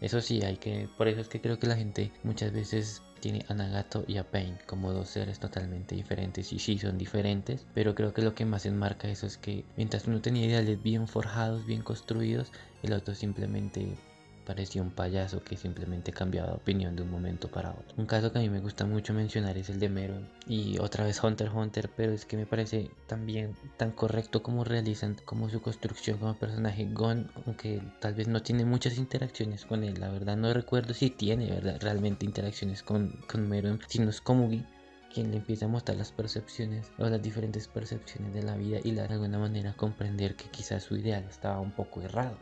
Eso 0.00 0.20
sí, 0.20 0.42
hay 0.42 0.56
que, 0.56 0.88
por 0.98 1.06
eso 1.06 1.20
es 1.20 1.28
que 1.28 1.40
creo 1.40 1.60
que 1.60 1.68
la 1.68 1.76
gente 1.76 2.10
muchas 2.24 2.52
veces 2.52 3.02
tiene 3.20 3.46
a 3.48 3.54
Nagato 3.54 4.04
y 4.08 4.16
a 4.16 4.28
Pain 4.28 4.58
como 4.66 4.92
dos 4.92 5.08
seres 5.08 5.38
totalmente 5.38 5.94
diferentes 5.94 6.52
y 6.52 6.58
sí 6.58 6.76
son 6.76 6.98
diferentes, 6.98 7.64
pero 7.72 7.94
creo 7.94 8.12
que 8.12 8.20
lo 8.20 8.34
que 8.34 8.44
más 8.44 8.66
enmarca 8.66 9.08
eso 9.08 9.28
es 9.28 9.38
que 9.38 9.64
mientras 9.76 10.08
uno 10.08 10.20
tenía 10.20 10.44
ideales 10.44 10.82
bien 10.82 11.06
forjados, 11.06 11.64
bien 11.64 11.82
construidos, 11.82 12.50
el 12.82 12.94
otro 12.94 13.14
simplemente 13.14 13.96
parecía 14.44 14.82
un 14.82 14.90
payaso 14.90 15.42
que 15.42 15.56
simplemente 15.56 16.12
cambiaba 16.12 16.48
de 16.48 16.56
opinión 16.56 16.96
de 16.96 17.02
un 17.02 17.10
momento 17.10 17.48
para 17.48 17.70
otro. 17.70 17.94
Un 17.96 18.06
caso 18.06 18.32
que 18.32 18.38
a 18.38 18.42
mí 18.42 18.48
me 18.48 18.60
gusta 18.60 18.84
mucho 18.84 19.14
mencionar 19.14 19.56
es 19.56 19.70
el 19.70 19.78
de 19.78 19.88
Meron 19.88 20.28
y 20.46 20.78
otra 20.78 21.04
vez 21.04 21.22
Hunter 21.22 21.50
Hunter, 21.50 21.90
pero 21.96 22.12
es 22.12 22.24
que 22.24 22.36
me 22.36 22.46
parece 22.46 22.90
también 23.06 23.54
tan 23.76 23.92
correcto 23.92 24.42
como 24.42 24.64
realizan 24.64 25.16
como 25.24 25.48
su 25.48 25.60
construcción 25.60 26.18
como 26.18 26.36
personaje 26.36 26.88
Gon, 26.92 27.30
aunque 27.46 27.82
tal 28.00 28.14
vez 28.14 28.28
no 28.28 28.42
tiene 28.42 28.64
muchas 28.64 28.98
interacciones 28.98 29.64
con 29.64 29.84
él, 29.84 30.00
la 30.00 30.10
verdad 30.10 30.36
no 30.36 30.52
recuerdo 30.52 30.94
si 30.94 31.10
tiene 31.10 31.50
¿verdad? 31.50 31.78
realmente 31.80 32.26
interacciones 32.26 32.82
con, 32.82 33.10
con 33.30 33.48
Meron, 33.48 33.80
sino 33.88 34.10
es 34.10 34.20
Komugi 34.20 34.64
quien 35.12 35.30
le 35.30 35.36
empieza 35.36 35.66
a 35.66 35.68
mostrar 35.68 35.98
las 35.98 36.10
percepciones 36.10 36.90
o 36.98 37.06
las 37.06 37.20
diferentes 37.20 37.68
percepciones 37.68 38.32
de 38.32 38.42
la 38.42 38.56
vida 38.56 38.78
y 38.82 38.92
de 38.92 39.02
alguna 39.02 39.38
manera 39.38 39.74
comprender 39.74 40.36
que 40.36 40.48
quizás 40.48 40.84
su 40.84 40.96
ideal 40.96 41.24
estaba 41.28 41.60
un 41.60 41.72
poco 41.72 42.00
errado 42.00 42.38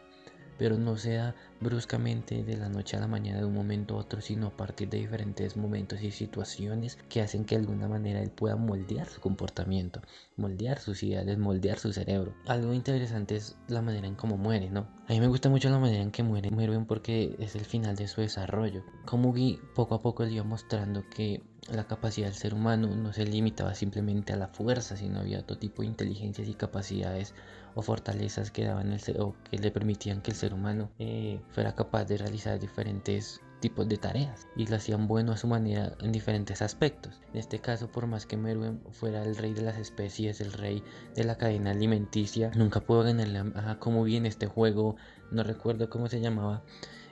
pero 0.60 0.76
no 0.76 0.98
sea 0.98 1.34
bruscamente 1.60 2.42
de 2.42 2.56
la 2.56 2.68
noche 2.68 2.96
a 2.96 3.00
la 3.00 3.06
mañana 3.06 3.38
de 3.38 3.44
un 3.44 3.54
momento 3.54 3.94
a 3.94 3.98
otro, 3.98 4.20
sino 4.20 4.48
a 4.48 4.56
partir 4.56 4.88
de 4.88 4.98
diferentes 4.98 5.56
momentos 5.56 6.02
y 6.02 6.10
situaciones 6.10 6.98
que 7.08 7.20
hacen 7.20 7.44
que 7.44 7.56
de 7.56 7.62
alguna 7.62 7.88
manera 7.88 8.20
él 8.20 8.30
pueda 8.30 8.56
moldear 8.56 9.06
su 9.06 9.20
comportamiento, 9.20 10.00
moldear 10.36 10.78
sus 10.78 11.02
ideales, 11.02 11.38
moldear 11.38 11.78
su 11.78 11.92
cerebro. 11.92 12.34
Algo 12.46 12.72
interesante 12.72 13.36
es 13.36 13.56
la 13.68 13.82
manera 13.82 14.06
en 14.06 14.14
cómo 14.14 14.36
muere, 14.36 14.70
¿no? 14.70 14.88
A 15.08 15.12
mí 15.12 15.20
me 15.20 15.28
gusta 15.28 15.48
mucho 15.48 15.68
la 15.70 15.78
manera 15.78 16.02
en 16.02 16.10
que 16.10 16.22
muere 16.22 16.50
Merwin 16.50 16.86
porque 16.86 17.36
es 17.38 17.54
el 17.56 17.64
final 17.64 17.96
de 17.96 18.08
su 18.08 18.20
desarrollo. 18.20 18.82
Komugi 19.04 19.58
poco 19.74 19.94
a 19.94 20.02
poco 20.02 20.24
le 20.24 20.32
iba 20.32 20.44
mostrando 20.44 21.04
que 21.10 21.42
la 21.68 21.84
capacidad 21.84 22.26
del 22.26 22.36
ser 22.36 22.54
humano 22.54 22.88
no 22.88 23.12
se 23.12 23.24
limitaba 23.26 23.74
simplemente 23.74 24.32
a 24.32 24.36
la 24.36 24.48
fuerza, 24.48 24.96
sino 24.96 25.20
había 25.20 25.40
otro 25.40 25.58
tipo 25.58 25.82
de 25.82 25.88
inteligencias 25.88 26.48
y 26.48 26.54
capacidades 26.54 27.34
o 27.74 27.82
fortalezas 27.82 28.50
que 28.50 28.64
daban 28.64 28.92
el 28.92 29.00
o 29.20 29.34
que 29.48 29.58
le 29.58 29.70
permitían 29.70 30.22
que 30.22 30.30
el 30.30 30.36
ser 30.36 30.54
humano 30.54 30.90
eh, 30.98 31.40
fuera 31.52 31.74
capaz 31.74 32.04
de 32.04 32.18
realizar 32.18 32.58
diferentes 32.58 33.40
tipos 33.60 33.88
de 33.88 33.98
tareas 33.98 34.48
y 34.56 34.66
lo 34.66 34.76
hacían 34.76 35.06
bueno 35.06 35.32
a 35.32 35.36
su 35.36 35.46
manera 35.46 35.92
en 36.00 36.12
diferentes 36.12 36.62
aspectos. 36.62 37.20
En 37.32 37.38
este 37.38 37.60
caso, 37.60 37.90
por 37.90 38.06
más 38.06 38.26
que 38.26 38.36
Meruem 38.36 38.80
fuera 38.90 39.22
el 39.22 39.36
rey 39.36 39.52
de 39.52 39.62
las 39.62 39.76
especies, 39.78 40.40
el 40.40 40.52
rey 40.52 40.82
de 41.14 41.24
la 41.24 41.36
cadena 41.36 41.70
alimenticia, 41.70 42.50
nunca 42.56 42.80
pudo 42.80 43.02
ganarle 43.02 43.52
a 43.54 43.78
como 43.78 44.02
bien 44.02 44.26
este 44.26 44.46
juego, 44.46 44.96
no 45.30 45.42
recuerdo 45.42 45.90
cómo 45.90 46.08
se 46.08 46.20
llamaba, 46.20 46.64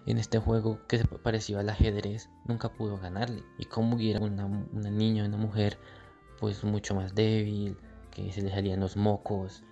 en 0.07 0.19
este 0.19 0.39
juego 0.39 0.81
que 0.89 0.99
se 0.99 1.05
parecía 1.05 1.61
al 1.61 1.69
ajedrez, 1.69 2.31
nunca 2.47 2.73
pudo 2.73 2.99
ganarle. 2.99 3.43
Y 3.59 3.67
como 3.67 3.99
era 3.99 4.21
una, 4.21 4.47
una 4.47 4.91
niña, 4.91 5.27
una 5.27 5.37
mujer, 5.37 5.79
pues 6.41 6.65
mucho 6.65 6.95
más 6.95 7.15
débil, 7.15 7.77
que 8.11 8.33
se 8.33 8.41
le 8.41 8.51
salían 8.51 8.81
los 8.81 8.97
mocos, 8.97 9.65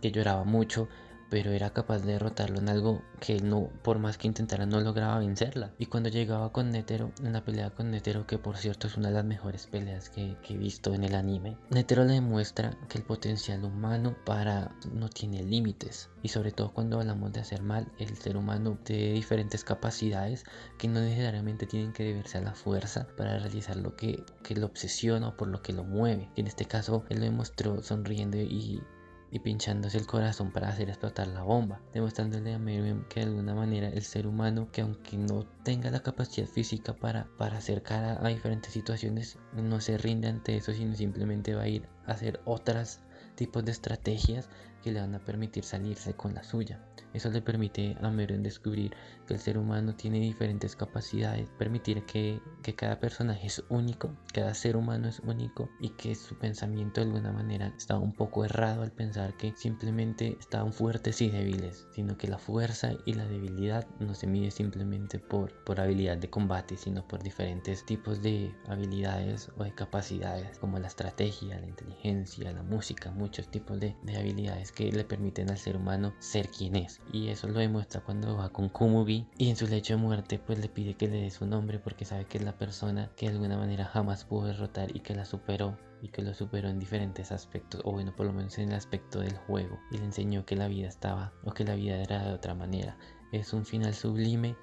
que 0.00 0.10
lloraba 0.10 0.44
mucho, 0.44 0.88
pero 1.30 1.52
era 1.52 1.70
capaz 1.70 2.00
de 2.00 2.12
derrotarlo 2.12 2.58
en 2.58 2.68
algo 2.68 3.02
que 3.20 3.40
no, 3.40 3.70
por 3.82 3.98
más 3.98 4.18
que 4.18 4.26
intentara, 4.26 4.66
no 4.66 4.80
lograba 4.80 5.20
vencerla. 5.20 5.72
Y 5.78 5.86
cuando 5.86 6.08
llegaba 6.08 6.52
con 6.52 6.70
Netero, 6.70 7.12
en 7.22 7.32
la 7.32 7.44
pelea 7.44 7.70
con 7.70 7.90
Netero, 7.90 8.26
que 8.26 8.38
por 8.38 8.56
cierto 8.56 8.88
es 8.88 8.96
una 8.96 9.08
de 9.08 9.14
las 9.14 9.24
mejores 9.24 9.66
peleas 9.68 10.10
que, 10.10 10.36
he 10.50 10.56
visto 10.56 10.92
en 10.92 11.04
el 11.04 11.14
anime, 11.14 11.56
Netero 11.70 12.04
le 12.04 12.14
demuestra 12.14 12.76
que 12.88 12.98
el 12.98 13.04
potencial 13.04 13.64
humano 13.64 14.16
para 14.26 14.74
no 14.92 15.08
tiene 15.08 15.42
límites. 15.44 16.10
Y 16.22 16.28
sobre 16.28 16.50
todo 16.50 16.72
cuando 16.72 16.98
hablamos 16.98 17.32
de 17.32 17.40
hacer 17.40 17.62
mal, 17.62 17.90
el 17.98 18.16
ser 18.16 18.36
humano 18.36 18.78
tiene 18.82 19.12
diferentes 19.12 19.62
capacidades 19.62 20.44
que 20.76 20.88
no 20.88 21.00
necesariamente 21.00 21.66
tienen 21.66 21.92
que 21.92 22.04
deberse 22.04 22.38
a 22.38 22.42
la 22.42 22.54
fuerza 22.54 23.06
para 23.16 23.38
realizar 23.38 23.76
lo 23.76 23.94
que, 23.94 24.24
que 24.42 24.56
lo 24.56 24.66
obsesiona 24.66 25.28
o 25.28 25.36
por 25.36 25.48
lo 25.48 25.62
que 25.62 25.72
lo 25.72 25.84
mueve. 25.84 26.28
En 26.34 26.48
este 26.48 26.64
caso, 26.64 27.04
él 27.08 27.20
lo 27.20 27.24
demostró 27.24 27.82
sonriendo 27.82 28.36
y 28.36 28.82
y 29.30 29.38
pinchándose 29.38 29.98
el 29.98 30.06
corazón 30.06 30.50
para 30.50 30.68
hacer 30.68 30.88
explotar 30.88 31.28
la 31.28 31.42
bomba, 31.42 31.80
demostrándole 31.92 32.52
a 32.52 32.58
Miriam 32.58 33.04
que 33.08 33.20
de 33.20 33.26
alguna 33.26 33.54
manera 33.54 33.88
el 33.88 34.02
ser 34.02 34.26
humano, 34.26 34.68
que 34.72 34.80
aunque 34.80 35.16
no 35.16 35.44
tenga 35.62 35.90
la 35.90 36.02
capacidad 36.02 36.46
física 36.46 36.94
para, 36.94 37.26
para 37.38 37.58
acercar 37.58 38.24
a, 38.24 38.28
diferentes 38.28 38.72
situaciones, 38.72 39.38
no 39.54 39.80
se 39.80 39.98
rinde 39.98 40.28
ante 40.28 40.56
eso, 40.56 40.72
sino 40.72 40.94
simplemente 40.94 41.54
va 41.54 41.62
a 41.62 41.68
ir 41.68 41.88
a 42.06 42.12
hacer 42.12 42.40
otras 42.44 43.00
tipos 43.36 43.64
de 43.64 43.72
estrategias 43.72 44.48
que 44.82 44.92
le 44.92 45.00
van 45.00 45.14
a 45.14 45.24
permitir 45.24 45.64
salirse 45.64 46.14
con 46.14 46.34
la 46.34 46.42
suya. 46.42 46.80
Eso 47.12 47.28
le 47.30 47.42
permite 47.42 47.96
a 48.00 48.10
Meren 48.10 48.44
descubrir 48.44 48.94
que 49.26 49.34
el 49.34 49.40
ser 49.40 49.58
humano 49.58 49.94
tiene 49.96 50.20
diferentes 50.20 50.76
capacidades, 50.76 51.48
permitir 51.58 52.04
que, 52.04 52.40
cada 52.76 53.00
personaje 53.00 53.48
es 53.48 53.64
único, 53.68 54.14
cada 54.32 54.54
ser 54.54 54.76
humano 54.76 55.08
es 55.08 55.18
único 55.20 55.68
y 55.80 55.88
que 55.90 56.14
su 56.14 56.36
pensamiento 56.36 57.00
de 57.00 57.08
alguna 57.08 57.32
manera 57.32 57.74
está 57.76 57.98
un 57.98 58.12
poco 58.12 58.44
errado 58.44 58.82
al 58.82 58.92
pensar 58.92 59.36
que 59.36 59.52
simplemente 59.56 60.36
estaban 60.38 60.72
fuertes 60.72 61.20
y 61.20 61.30
débiles, 61.30 61.88
sino 61.92 62.16
que 62.16 62.28
la 62.28 62.38
fuerza 62.38 62.92
y 63.06 63.14
la 63.14 63.26
debilidad 63.26 63.88
no 63.98 64.14
se 64.14 64.28
mide 64.28 64.52
simplemente 64.52 65.18
por, 65.18 65.52
por 65.64 65.80
habilidad 65.80 66.16
de 66.16 66.30
combate, 66.30 66.76
sino 66.76 67.06
por 67.08 67.24
diferentes 67.24 67.84
tipos 67.84 68.22
de 68.22 68.54
habilidades 68.68 69.50
o 69.56 69.64
de 69.64 69.74
capacidades 69.74 70.60
como 70.60 70.78
la 70.78 70.86
estrategia, 70.86 71.58
la 71.58 71.66
inteligencia, 71.66 72.52
la 72.52 72.62
música, 72.62 73.10
muchos 73.10 73.48
tipos 73.48 73.80
de 73.80 73.96
habilidades 74.16 74.70
que 74.70 74.92
le 74.92 75.04
permiten 75.04 75.50
al 75.50 75.58
ser 75.58 75.76
humano 75.76 76.14
ser 76.20 76.48
quien 76.50 76.76
es 76.76 76.99
y 77.12 77.28
eso 77.28 77.48
lo 77.48 77.58
demuestra 77.58 78.00
cuando 78.00 78.36
va 78.36 78.50
con 78.50 78.68
Kumugi 78.68 79.26
y 79.36 79.50
en 79.50 79.56
su 79.56 79.66
lecho 79.66 79.94
de 79.94 80.02
muerte 80.02 80.38
pues 80.38 80.58
le 80.58 80.68
pide 80.68 80.94
que 80.94 81.08
le 81.08 81.22
dé 81.22 81.30
su 81.30 81.46
nombre 81.46 81.78
porque 81.78 82.04
sabe 82.04 82.24
que 82.24 82.38
es 82.38 82.44
la 82.44 82.56
persona 82.56 83.10
que 83.16 83.26
de 83.26 83.32
alguna 83.32 83.56
manera 83.56 83.84
jamás 83.84 84.24
pudo 84.24 84.46
derrotar 84.46 84.94
y 84.94 85.00
que 85.00 85.14
la 85.14 85.24
superó 85.24 85.76
y 86.02 86.08
que 86.08 86.22
lo 86.22 86.34
superó 86.34 86.68
en 86.68 86.78
diferentes 86.78 87.32
aspectos, 87.32 87.82
o 87.84 87.92
bueno, 87.92 88.14
por 88.14 88.26
lo 88.26 88.32
menos 88.32 88.58
en 88.58 88.70
el 88.70 88.74
aspecto 88.74 89.20
del 89.20 89.36
juego, 89.36 89.78
y 89.90 89.98
le 89.98 90.04
enseñó 90.04 90.46
que 90.46 90.56
la 90.56 90.68
vida 90.68 90.88
estaba, 90.88 91.32
o 91.44 91.52
que 91.52 91.64
la 91.64 91.74
vida 91.74 91.96
era 91.96 92.24
de 92.24 92.32
otra 92.32 92.54
manera. 92.54 92.96
Es 93.32 93.52
un 93.52 93.64
final 93.64 93.94
sublime 93.94 94.56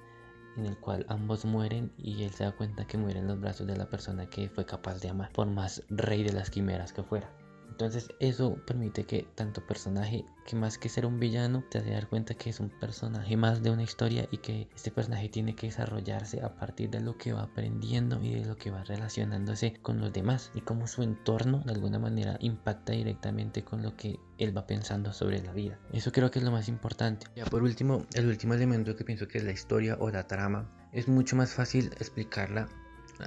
en 0.56 0.66
el 0.66 0.76
cual 0.78 1.06
ambos 1.08 1.44
mueren 1.44 1.92
y 1.96 2.24
él 2.24 2.30
se 2.30 2.44
da 2.44 2.52
cuenta 2.52 2.86
que 2.86 2.98
muere 2.98 3.20
en 3.20 3.28
los 3.28 3.40
brazos 3.40 3.66
de 3.66 3.76
la 3.76 3.88
persona 3.88 4.28
que 4.28 4.48
fue 4.48 4.66
capaz 4.66 5.00
de 5.00 5.08
amar, 5.08 5.32
por 5.32 5.46
más 5.46 5.82
rey 5.88 6.24
de 6.24 6.32
las 6.32 6.50
quimeras 6.50 6.92
que 6.92 7.02
fuera. 7.02 7.32
Entonces 7.68 8.08
eso 8.18 8.56
permite 8.66 9.04
que 9.04 9.26
tanto 9.34 9.64
personaje, 9.64 10.24
que 10.46 10.56
más 10.56 10.78
que 10.78 10.88
ser 10.88 11.06
un 11.06 11.20
villano, 11.20 11.64
te 11.70 11.78
hace 11.78 11.90
dar 11.90 12.08
cuenta 12.08 12.34
que 12.34 12.50
es 12.50 12.60
un 12.60 12.70
personaje 12.70 13.36
más 13.36 13.62
de 13.62 13.70
una 13.70 13.82
historia 13.82 14.28
y 14.30 14.38
que 14.38 14.68
este 14.74 14.90
personaje 14.90 15.28
tiene 15.28 15.54
que 15.54 15.68
desarrollarse 15.68 16.40
a 16.42 16.54
partir 16.54 16.90
de 16.90 17.00
lo 17.00 17.16
que 17.16 17.32
va 17.32 17.42
aprendiendo 17.42 18.22
y 18.22 18.34
de 18.34 18.44
lo 18.44 18.56
que 18.56 18.70
va 18.70 18.84
relacionándose 18.84 19.74
con 19.82 20.00
los 20.00 20.12
demás 20.12 20.50
y 20.54 20.62
cómo 20.62 20.86
su 20.86 21.02
entorno 21.02 21.60
de 21.64 21.72
alguna 21.72 21.98
manera 21.98 22.36
impacta 22.40 22.92
directamente 22.92 23.62
con 23.62 23.82
lo 23.82 23.96
que 23.96 24.18
él 24.38 24.56
va 24.56 24.66
pensando 24.66 25.12
sobre 25.12 25.42
la 25.42 25.52
vida. 25.52 25.78
Eso 25.92 26.10
creo 26.10 26.30
que 26.30 26.38
es 26.38 26.44
lo 26.44 26.50
más 26.50 26.68
importante. 26.68 27.26
Ya 27.36 27.44
por 27.44 27.62
último, 27.62 28.06
el 28.14 28.26
último 28.26 28.54
elemento 28.54 28.96
que 28.96 29.04
pienso 29.04 29.28
que 29.28 29.38
es 29.38 29.44
la 29.44 29.52
historia 29.52 29.96
o 30.00 30.10
la 30.10 30.26
trama, 30.26 30.68
es 30.92 31.06
mucho 31.06 31.36
más 31.36 31.52
fácil 31.52 31.92
explicarla 32.00 32.68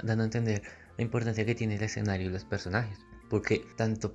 dando 0.02 0.22
a 0.22 0.26
entender 0.26 0.62
la 0.96 1.04
importancia 1.04 1.46
que 1.46 1.54
tiene 1.54 1.76
el 1.76 1.82
escenario 1.82 2.28
y 2.28 2.32
los 2.32 2.44
personajes 2.44 2.98
porque 3.32 3.64
tanto 3.76 4.12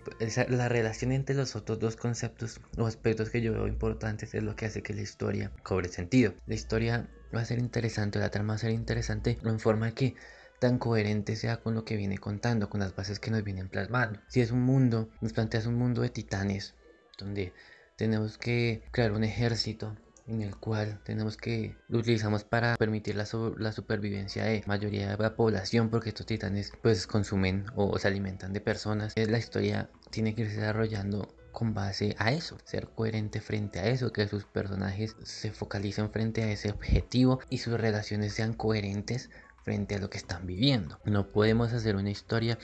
la 0.48 0.70
relación 0.70 1.12
entre 1.12 1.36
los 1.36 1.56
otros 1.56 1.80
dos 1.80 1.96
conceptos 1.96 2.62
o 2.78 2.86
aspectos 2.86 3.32
que 3.32 3.42
yo 3.42 3.52
veo 3.52 3.66
importantes 3.66 4.36
es 4.36 4.44
lo 4.44 4.56
que 4.56 4.68
hace 4.68 4.84
que 4.84 4.94
la 4.94 5.02
historia 5.02 5.52
cobre 5.64 5.90
sentido. 5.90 6.36
La 6.46 6.54
historia 6.54 7.10
va 7.36 7.42
a 7.42 7.46
ser 7.46 7.58
interesante, 7.58 8.20
la 8.20 8.30
trama 8.30 8.54
va 8.54 8.58
a 8.58 8.60
ser 8.60 8.70
interesante 8.70 9.40
en 9.44 9.60
forma 9.60 9.90
que 9.96 10.14
tan 10.60 10.78
coherente 10.78 11.36
sea 11.36 11.58
con 11.58 11.74
lo 11.74 11.84
que 11.84 11.98
viene 11.98 12.20
contando, 12.20 12.70
con 12.70 12.80
las 12.80 12.96
bases 12.96 13.20
que 13.20 13.32
nos 13.32 13.44
vienen 13.44 13.70
plasmando. 13.70 14.20
Si 14.28 14.40
es 14.40 14.52
un 14.52 14.62
mundo, 14.62 15.10
nos 15.20 15.34
planteas 15.34 15.66
un 15.66 15.80
mundo 15.80 16.04
de 16.04 16.10
titanes, 16.10 16.76
donde 17.18 17.54
tenemos 17.96 18.38
que 18.38 18.84
crear 18.92 19.14
un 19.14 19.24
ejército 19.24 19.98
en 20.28 20.42
el 20.42 20.56
cual 20.58 21.00
tenemos 21.04 21.38
que 21.38 21.76
lo 21.88 22.00
utilizamos 22.00 22.44
para 22.44 22.76
permitir 22.76 23.16
la, 23.16 23.26
la, 23.58 23.72
supervivencia 23.72 24.44
de 24.44 24.64
mayoría 24.68 25.10
de 25.10 25.24
la 25.24 25.36
población 25.36 25.90
porque 25.90 26.10
estos 26.10 26.26
titanes 26.26 26.72
pues 26.82 27.08
consumen 27.08 27.66
o 27.76 27.98
se 27.98 28.08
alimentan 28.08 28.54
de 28.54 28.62
personas 28.62 29.14
la 29.16 29.38
historia 29.38 29.90
tiene 30.12 30.36
que 30.36 30.42
irse 30.44 30.58
desarrollando 30.58 31.34
con 31.58 31.74
base 31.74 32.16
a 32.20 32.32
eso, 32.34 32.56
ser 32.66 32.88
coherente 32.90 33.42
frente 33.42 33.80
a 33.80 33.88
eso, 33.88 34.14
que 34.14 34.28
sus 34.28 34.46
personajes 34.46 35.16
se 35.24 35.52
focalicen 35.52 36.12
frente 36.12 36.44
a 36.44 36.52
ese 36.52 36.70
objetivo 36.70 37.40
y 37.50 37.58
sus 37.58 37.80
relaciones 37.80 38.34
sean 38.34 38.54
coherentes 38.54 39.32
frente 39.64 39.96
a 39.96 39.98
lo 39.98 40.12
que 40.12 40.20
están 40.20 40.46
viviendo. 40.46 41.00
No 41.04 41.32
podemos 41.32 41.74
hacer 41.74 41.96
una 41.96 42.12
historia 42.12 42.60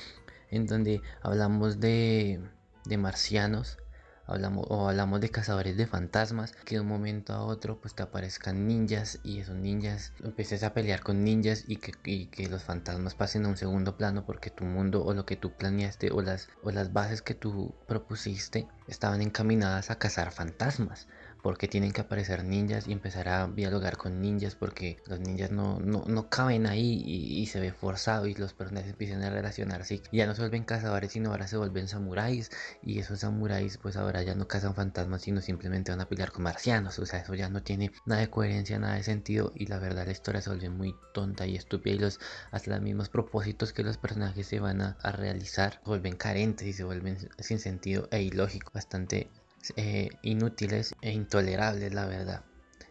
en 0.52 0.68
donde 0.68 1.02
hablamos 1.24 1.80
de, 1.80 2.40
de 2.86 2.98
marcianos 2.98 3.80
hablamos 4.26 4.66
o 4.70 4.90
hablamos 4.90 5.22
de 5.22 5.30
cazadores 5.30 5.76
de 5.78 5.88
fantasmas 5.88 6.54
que 6.66 6.76
de 6.76 6.82
un 6.82 6.88
momento 6.88 7.34
a 7.34 7.44
otro 7.44 7.80
pues 7.80 7.94
te 7.94 8.04
aparezcan 8.04 8.68
ninjas 8.68 9.20
y 9.24 9.40
esos 9.40 9.56
ninjas 9.56 10.14
empieces 10.24 10.64
a 10.64 10.74
pelear 10.74 11.02
con 11.02 11.24
ninjas 11.24 11.66
y 11.68 11.78
que, 11.78 12.30
que 12.30 12.50
los 12.50 12.64
fantasmas 12.64 13.16
pasen 13.16 13.46
a 13.46 13.50
un 13.50 13.58
segundo 13.58 13.98
plano 13.98 14.26
porque 14.26 14.50
tu 14.50 14.64
mundo 14.64 15.04
o 15.04 15.14
lo 15.14 15.26
que 15.26 15.36
tú 15.36 15.52
planeaste 15.54 16.12
o 16.12 16.22
las, 16.22 16.50
o 16.62 16.72
las 16.72 16.94
bases 16.94 17.22
que 17.22 17.34
tú 17.34 17.74
propusiste 17.88 18.68
estaban 18.88 19.22
encaminadas 19.22 19.92
a 19.92 20.00
cazar 20.00 20.32
fantasmas 20.32 21.08
porque 21.44 21.68
tienen 21.68 21.92
que 21.92 22.02
aparecer 22.02 22.46
ninjas 22.46 22.88
y 22.88 22.94
empezar 22.94 23.28
a 23.28 23.48
dialogar 23.48 23.98
con 23.98 24.22
ninjas 24.22 24.56
porque 24.56 25.04
los 25.08 25.20
ninjas 25.20 25.52
no, 25.52 25.78
no, 25.82 26.06
no 26.08 26.30
caben 26.30 26.66
ahí 26.66 27.04
y, 27.06 27.46
se 27.48 27.60
ve 27.60 27.74
forzado 27.74 28.28
y 28.28 28.34
los 28.34 28.54
personajes 28.54 28.92
empiezan 28.92 29.22
a 29.24 29.30
relacionarse 29.30 30.02
y 30.10 30.18
ya 30.18 30.26
no 30.26 30.36
se 30.36 30.42
vuelven 30.42 30.64
cazadores 30.64 31.12
sino 31.12 31.32
ahora 31.32 31.46
se 31.48 31.58
vuelven 31.58 31.90
samuráis. 31.90 32.50
Y 32.82 33.00
esos 33.00 33.20
samuráis 33.20 33.78
pues 33.78 33.98
ahora 33.98 34.24
ya 34.24 34.36
no 34.36 34.48
cazan 34.48 34.74
fantasmas 34.74 35.24
sino 35.24 35.42
simplemente 35.42 35.92
van 35.92 36.00
a 36.00 36.08
pelear 36.08 36.32
con 36.32 36.44
marcianos. 36.44 36.98
O 37.00 37.06
sea 37.06 37.20
eso 37.20 37.36
ya 37.36 37.50
no 37.50 37.62
tiene 37.62 37.92
nada 38.06 38.22
de 38.22 38.30
coherencia 38.30 38.80
nada 38.80 38.96
de 38.96 39.04
sentido 39.04 39.52
y 39.54 39.66
la 39.68 39.80
verdad 39.80 40.06
la 40.06 40.14
historia 40.14 40.42
se 40.42 40.50
vuelve 40.50 40.70
muy 40.70 40.96
tonta 41.14 41.46
y 41.46 41.58
estúpida 41.58 41.94
y 41.94 42.00
los 42.00 42.20
los 42.66 42.82
mismos 42.82 43.10
propósitos 43.10 43.74
que 43.74 43.84
los 43.84 43.98
personajes 43.98 44.48
se 44.48 44.62
van 44.62 44.82
a, 44.82 44.98
a 45.04 45.12
realizar 45.12 45.74
se 45.74 45.90
vuelven 45.90 46.16
carentes 46.16 46.66
y 46.68 46.74
se 46.74 46.86
vuelven 46.86 47.18
sin 47.40 47.60
sentido 47.60 48.08
e 48.12 48.22
ilógico 48.22 48.72
bastante 48.74 49.30
eh, 49.76 50.10
inútiles 50.22 50.96
e 51.02 51.12
intolerables, 51.12 51.94
la 51.94 52.06
verdad. 52.06 52.44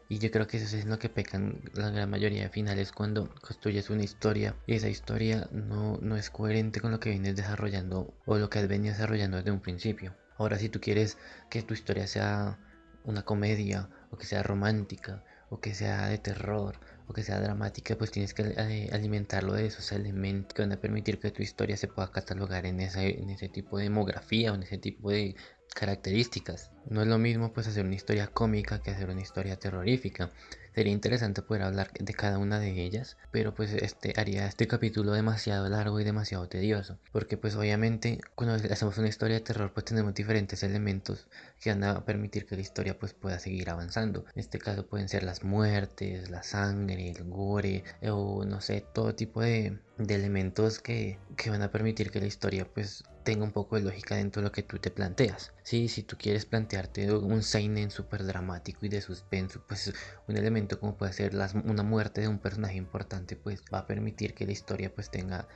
Y 0.09 0.19
yo 0.19 0.31
creo 0.31 0.47
que 0.47 0.59
eso 0.59 0.77
es 0.77 0.85
lo 0.85 0.99
que 0.99 1.09
pecan 1.09 1.63
la 1.73 1.89
gran 1.91 2.11
mayoría 2.11 2.43
de 2.43 2.51
finales 2.51 2.93
cuando 2.93 3.35
construyes 3.41 3.89
una 3.89 4.03
historia 4.03 4.55
y 4.67 4.75
esa 4.75 4.91
historia 4.91 5.49
no, 5.53 5.99
no 6.03 6.17
es 6.17 6.29
coherente 6.29 6.81
con 6.81 6.91
lo 6.91 7.01
que 7.01 7.09
vienes 7.09 7.35
desarrollando 7.35 8.13
o 8.27 8.37
lo 8.37 8.51
que 8.51 8.59
has 8.59 8.69
venido 8.69 8.93
desarrollando 8.93 9.39
desde 9.39 9.53
un 9.53 9.61
principio. 9.61 10.15
Ahora 10.37 10.59
si 10.59 10.69
tú 10.69 10.81
quieres 10.81 11.17
que 11.49 11.63
tu 11.63 11.73
historia 11.73 12.07
sea 12.07 12.59
una 13.05 13.23
comedia 13.23 13.89
o 14.11 14.19
que 14.19 14.27
sea 14.27 14.43
romántica 14.43 15.25
o 15.49 15.61
que 15.61 15.75
sea 15.75 16.09
de 16.09 16.19
terror 16.19 16.79
o 17.07 17.15
que 17.15 17.23
sea 17.23 17.41
dramática, 17.41 17.97
pues 17.97 18.11
tienes 18.11 18.35
que 18.35 18.55
eh, 18.57 18.91
alimentarlo 18.93 19.55
de 19.55 19.67
esos 19.67 19.93
elementos 19.93 20.55
que 20.55 20.63
van 20.63 20.73
a 20.73 20.81
permitir 20.81 21.19
que 21.21 21.31
tu 21.31 21.43
historia 21.43 21.77
se 21.77 21.89
pueda 21.89 22.11
catalogar 22.11 22.67
en, 22.67 22.81
en 22.81 23.31
ese 23.31 23.49
tipo 23.49 23.79
de 23.79 23.85
demografía 23.85 24.53
o 24.53 24.55
en 24.55 24.63
ese 24.63 24.79
tipo 24.79 25.11
de 25.11 25.37
características. 25.75 26.71
No 26.89 27.03
es 27.03 27.09
lo 27.09 27.19
mismo 27.19 27.53
pues 27.53 27.69
hacer 27.69 27.85
una 27.85 27.95
historia 27.95 28.27
cómica 28.27 28.83
que 28.83 28.91
hacer 28.91 29.09
una 29.09 29.21
historia 29.21 29.57
terrorífica. 29.57 30.31
Sería 30.75 30.93
interesante 30.93 31.43
poder 31.43 31.63
hablar 31.63 31.91
de 31.93 32.15
cada 32.15 32.39
una 32.39 32.59
de 32.59 32.71
ellas, 32.83 33.19
pero 33.31 33.55
pues 33.55 33.73
este 33.75 34.15
haría 34.17 34.47
este 34.47 34.67
capítulo 34.67 35.13
demasiado 35.13 35.69
largo 35.69 36.01
y 36.01 36.05
demasiado 36.05 36.49
tedioso, 36.49 36.99
porque 37.13 37.37
pues 37.37 37.55
obviamente 37.57 38.21
cuando 38.35 38.55
hacemos 38.55 38.97
una 38.97 39.09
historia 39.09 39.37
de 39.37 39.45
terror 39.45 39.73
pues 39.75 39.85
tenemos 39.85 40.15
diferentes 40.15 40.63
elementos 40.63 41.29
que 41.61 41.71
van 41.71 41.85
a 41.85 42.05
permitir 42.07 42.47
que 42.47 42.57
la 42.57 42.63
historia 42.63 42.99
pues 42.99 43.13
pueda 43.13 43.39
seguir 43.39 43.69
avanzando. 43.69 44.25
En 44.35 44.41
este 44.41 44.59
caso 44.59 44.87
pueden 44.87 45.09
ser 45.09 45.25
las 45.25 45.45
muertes, 45.45 46.31
la 46.31 46.43
sangre, 46.43 47.11
el 47.11 47.25
gore 47.25 47.85
o 48.03 48.45
no 48.45 48.61
sé, 48.61 48.85
todo 48.95 49.15
tipo 49.15 49.43
de, 49.43 49.79
elementos 49.99 50.81
que, 50.81 51.19
que 51.37 51.51
van 51.51 51.63
a 51.63 51.71
permitir 51.71 52.11
que 52.11 52.21
la 52.21 52.27
historia 52.27 52.67
pues 52.67 53.05
tenga 53.23 53.45
un 53.45 53.53
poco 53.53 53.77
de 53.77 53.83
lógica 53.83 54.17
dentro 54.17 54.43
de 54.43 54.49
lo 54.49 54.53
que 54.53 54.63
tú 54.63 54.79
te 54.79 54.91
planteas. 54.91 55.53
Sí, 55.63 55.89
si 55.89 56.03
tú 56.03 56.17
quieres 56.19 56.45
plantearte 56.45 57.13
un 57.13 57.43
seinen 57.43 57.91
súper 57.91 58.25
dramático 58.25 58.87
y 58.87 58.89
de 58.89 59.01
suspenso, 59.01 59.65
pues 59.67 59.93
un 60.29 60.37
elemento 60.37 60.79
como 60.79 60.97
puede 60.97 61.13
ser 61.13 61.33
una 61.65 61.83
muerte 61.83 62.21
de 62.21 62.29
un 62.29 62.39
personaje 62.39 62.77
importante, 62.77 63.37
pues 63.37 63.63
va 63.73 63.79
a 63.79 63.87
permitir 63.87 64.35
que 64.35 64.47
la 64.47 64.53
historia 64.53 64.95
pues 64.95 65.11
tenga, 65.11 65.49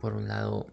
por 0.00 0.14
un 0.14 0.28
lado, 0.28 0.66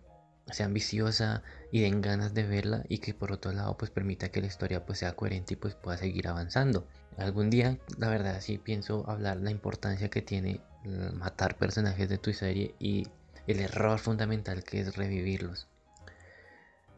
sea 0.51 0.65
ambiciosa 0.65 1.43
y 1.71 1.81
den 1.81 2.01
ganas 2.01 2.33
de 2.33 2.43
verla 2.43 2.83
y 2.87 2.99
que 2.99 3.13
por 3.13 3.31
otro 3.31 3.51
lado 3.51 3.77
pues 3.77 3.91
permita 3.91 4.29
que 4.29 4.41
la 4.41 4.47
historia 4.47 4.85
pues 4.85 4.99
sea 4.99 5.15
coherente 5.15 5.53
y 5.53 5.57
pues 5.57 5.75
pueda 5.75 5.97
seguir 5.97 6.27
avanzando. 6.27 6.87
Algún 7.17 7.49
día 7.49 7.77
la 7.97 8.09
verdad 8.09 8.39
sí 8.41 8.57
pienso 8.57 9.09
hablar 9.09 9.37
la 9.37 9.51
importancia 9.51 10.09
que 10.09 10.21
tiene 10.21 10.61
matar 11.13 11.57
personajes 11.57 12.07
de 12.07 12.17
tu 12.17 12.31
serie 12.31 12.75
y 12.79 13.07
el 13.47 13.59
error 13.59 13.99
fundamental 13.99 14.63
que 14.63 14.79
es 14.79 14.95
revivirlos. 14.95 15.67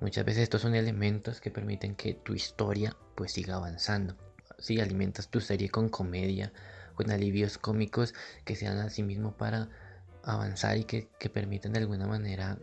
Muchas 0.02 0.26
veces 0.26 0.44
estos 0.44 0.62
son 0.62 0.76
elementos 0.76 1.42
que 1.42 1.52
permiten 1.52 1.96
que 1.96 2.14
tu 2.14 2.34
historia 2.34 2.96
pues 3.16 3.34
siga 3.34 3.56
avanzando. 3.56 4.16
Si 4.58 4.80
alimentas 4.80 5.30
tu 5.30 5.42
serie 5.42 5.70
con 5.70 5.90
comedia, 5.90 6.54
con 6.96 7.12
alivios 7.12 7.58
cómicos 7.58 8.14
que 8.46 8.56
sean 8.56 8.78
así 8.80 9.04
mismo 9.04 9.36
para 9.36 9.70
avanzar 10.24 10.78
y 10.78 10.86
que, 10.86 11.10
que 11.20 11.30
permitan 11.30 11.74
de 11.74 11.80
alguna 11.80 12.08
manera 12.08 12.58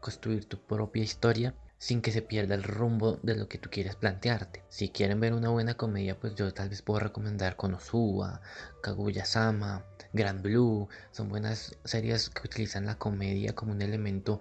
construir 0.00 0.44
tu 0.44 0.58
propia 0.60 1.02
historia 1.02 1.54
sin 1.78 2.00
que 2.00 2.12
se 2.12 2.22
pierda 2.22 2.54
el 2.54 2.62
rumbo 2.62 3.18
de 3.22 3.36
lo 3.36 3.48
que 3.48 3.58
tú 3.58 3.68
quieres 3.70 3.96
plantearte. 3.96 4.64
Si 4.68 4.88
quieren 4.88 5.20
ver 5.20 5.34
una 5.34 5.50
buena 5.50 5.74
comedia, 5.74 6.18
pues 6.18 6.34
yo 6.34 6.52
tal 6.52 6.68
vez 6.68 6.82
puedo 6.82 7.00
recomendar 7.00 7.56
Konosuba, 7.56 8.40
Kaguya-sama, 8.82 9.84
Grand 10.12 10.42
Blue. 10.42 10.88
Son 11.12 11.28
buenas 11.28 11.76
series 11.84 12.30
que 12.30 12.46
utilizan 12.46 12.86
la 12.86 12.96
comedia 12.96 13.54
como 13.54 13.72
un 13.72 13.82
elemento 13.82 14.40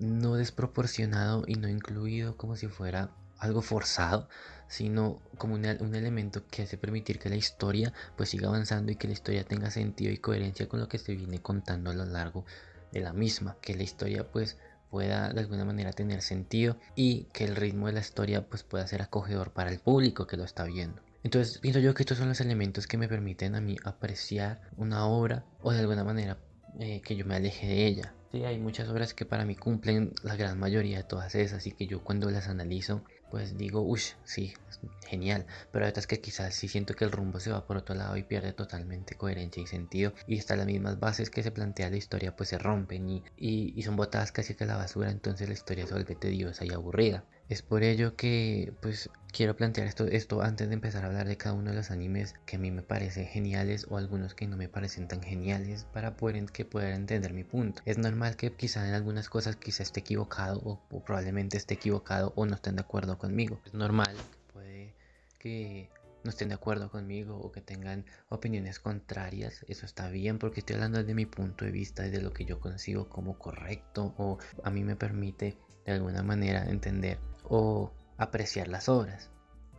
no 0.00 0.34
desproporcionado 0.34 1.44
y 1.46 1.54
no 1.54 1.68
incluido 1.68 2.36
como 2.36 2.56
si 2.56 2.66
fuera 2.66 3.10
algo 3.38 3.62
forzado, 3.62 4.28
sino 4.68 5.20
como 5.38 5.54
un, 5.54 5.64
elemento 5.64 6.46
que 6.50 6.62
hace 6.62 6.78
permitir 6.78 7.18
que 7.18 7.28
la 7.28 7.36
historia 7.36 7.92
pues 8.16 8.30
siga 8.30 8.48
avanzando 8.48 8.92
y 8.92 8.96
que 8.96 9.08
la 9.08 9.14
historia 9.14 9.44
tenga 9.44 9.70
sentido 9.70 10.12
y 10.12 10.18
coherencia 10.18 10.68
con 10.68 10.80
lo 10.80 10.88
que 10.88 10.98
se 10.98 11.14
viene 11.14 11.40
contando 11.40 11.90
a 11.90 11.94
lo 11.94 12.04
largo 12.04 12.44
de 12.92 13.00
la 13.00 13.12
misma, 13.12 13.56
que 13.60 13.74
la 13.74 13.82
historia 13.82 14.30
pues 14.30 14.58
pueda 14.90 15.32
de 15.32 15.40
alguna 15.40 15.64
manera 15.64 15.92
tener 15.92 16.22
sentido 16.22 16.76
y 16.94 17.24
que 17.32 17.44
el 17.44 17.56
ritmo 17.56 17.86
de 17.86 17.94
la 17.94 18.00
historia 18.00 18.48
pues 18.48 18.62
pueda 18.62 18.86
ser 18.86 19.02
acogedor 19.02 19.52
para 19.52 19.70
el 19.70 19.78
público 19.80 20.26
que 20.26 20.36
lo 20.36 20.44
está 20.44 20.64
viendo. 20.64 21.02
Entonces 21.22 21.58
pienso 21.58 21.80
yo 21.80 21.94
que 21.94 22.02
estos 22.02 22.18
son 22.18 22.28
los 22.28 22.40
elementos 22.40 22.86
que 22.86 22.96
me 22.96 23.08
permiten 23.08 23.54
a 23.54 23.60
mí 23.60 23.76
apreciar 23.84 24.60
una 24.76 25.06
obra 25.06 25.44
o 25.62 25.72
de 25.72 25.80
alguna 25.80 26.04
manera 26.04 26.38
eh, 26.78 27.02
que 27.02 27.16
yo 27.16 27.26
me 27.26 27.36
aleje 27.36 27.66
de 27.66 27.86
ella. 27.86 28.14
Sí, 28.32 28.44
hay 28.44 28.58
muchas 28.58 28.88
obras 28.88 29.12
que 29.12 29.24
para 29.24 29.44
mí 29.44 29.56
cumplen 29.56 30.12
la 30.22 30.36
gran 30.36 30.58
mayoría 30.58 30.98
de 30.98 31.04
todas 31.04 31.34
esas 31.34 31.66
y 31.66 31.72
que 31.72 31.86
yo 31.86 32.02
cuando 32.02 32.30
las 32.30 32.48
analizo 32.48 33.04
pues 33.28 33.56
digo, 33.56 33.82
uff, 33.82 34.14
sí, 34.24 34.52
genial. 35.06 35.46
Pero 35.70 35.84
hay 35.84 35.90
otras 35.90 36.06
que 36.06 36.20
quizás 36.20 36.54
sí 36.54 36.66
siento 36.68 36.94
que 36.94 37.04
el 37.04 37.12
rumbo 37.12 37.38
se 37.40 37.50
va 37.52 37.66
por 37.66 37.76
otro 37.76 37.94
lado 37.94 38.16
y 38.16 38.24
pierde 38.24 38.52
totalmente 38.52 39.16
coherencia 39.16 39.62
y 39.62 39.66
sentido. 39.66 40.12
Y 40.26 40.38
hasta 40.38 40.56
las 40.56 40.66
mismas 40.66 40.98
bases 40.98 41.30
que 41.30 41.42
se 41.42 41.52
plantea 41.52 41.90
la 41.90 41.96
historia 41.96 42.34
pues 42.34 42.48
se 42.48 42.58
rompen 42.58 43.08
y, 43.08 43.24
y 43.36 43.82
son 43.82 43.96
botadas 43.96 44.32
casi 44.32 44.54
que 44.54 44.64
a 44.64 44.66
la 44.66 44.76
basura. 44.76 45.10
Entonces 45.10 45.46
la 45.48 45.54
historia 45.54 45.86
se 45.86 45.94
vuelve 45.94 46.16
tediosa 46.16 46.64
y 46.64 46.72
aburrida. 46.72 47.24
Es 47.50 47.62
por 47.62 47.82
ello 47.82 48.14
que 48.14 48.72
pues 48.80 49.10
quiero 49.32 49.56
plantear 49.56 49.88
esto, 49.88 50.06
esto 50.06 50.40
antes 50.40 50.68
de 50.68 50.74
empezar 50.74 51.02
a 51.02 51.08
hablar 51.08 51.26
de 51.26 51.36
cada 51.36 51.52
uno 51.52 51.70
de 51.70 51.76
los 51.76 51.90
animes 51.90 52.36
que 52.46 52.54
a 52.54 52.58
mí 52.60 52.70
me 52.70 52.82
parecen 52.82 53.26
geniales 53.26 53.88
o 53.90 53.96
algunos 53.96 54.36
que 54.36 54.46
no 54.46 54.56
me 54.56 54.68
parecen 54.68 55.08
tan 55.08 55.20
geniales 55.20 55.84
para 55.92 56.16
poder 56.16 56.44
que 56.44 56.64
puedan 56.64 56.92
entender 56.92 57.32
mi 57.32 57.42
punto. 57.42 57.82
Es 57.86 57.98
normal 57.98 58.36
que 58.36 58.54
quizá 58.54 58.86
en 58.86 58.94
algunas 58.94 59.28
cosas 59.28 59.56
quizá 59.56 59.82
esté 59.82 59.98
equivocado 59.98 60.60
o, 60.62 61.02
probablemente 61.04 61.56
esté 61.56 61.74
equivocado 61.74 62.32
o 62.36 62.46
no 62.46 62.54
estén 62.54 62.76
de 62.76 62.82
acuerdo 62.82 63.18
conmigo. 63.18 63.60
Es 63.66 63.74
normal, 63.74 64.14
puede 64.52 64.94
que 65.40 65.90
no 66.22 66.30
estén 66.30 66.50
de 66.50 66.54
acuerdo 66.54 66.88
conmigo 66.88 67.36
o 67.36 67.50
que 67.50 67.60
tengan 67.62 68.04
opiniones 68.28 68.78
contrarias, 68.78 69.64
eso 69.66 69.86
está 69.86 70.08
bien 70.08 70.38
porque 70.38 70.60
estoy 70.60 70.76
hablando 70.76 71.02
de 71.02 71.14
mi 71.14 71.26
punto 71.26 71.64
de 71.64 71.72
vista 71.72 72.06
y 72.06 72.10
de 72.10 72.22
lo 72.22 72.32
que 72.32 72.44
yo 72.44 72.60
consigo 72.60 73.08
como 73.08 73.40
correcto 73.40 74.14
o 74.18 74.38
a 74.62 74.70
mí 74.70 74.84
me 74.84 74.94
permite 74.94 75.58
de 75.84 75.92
alguna 75.92 76.22
manera 76.22 76.70
entender 76.70 77.18
o 77.50 77.92
apreciar 78.16 78.68
las 78.68 78.88
obras. 78.88 79.28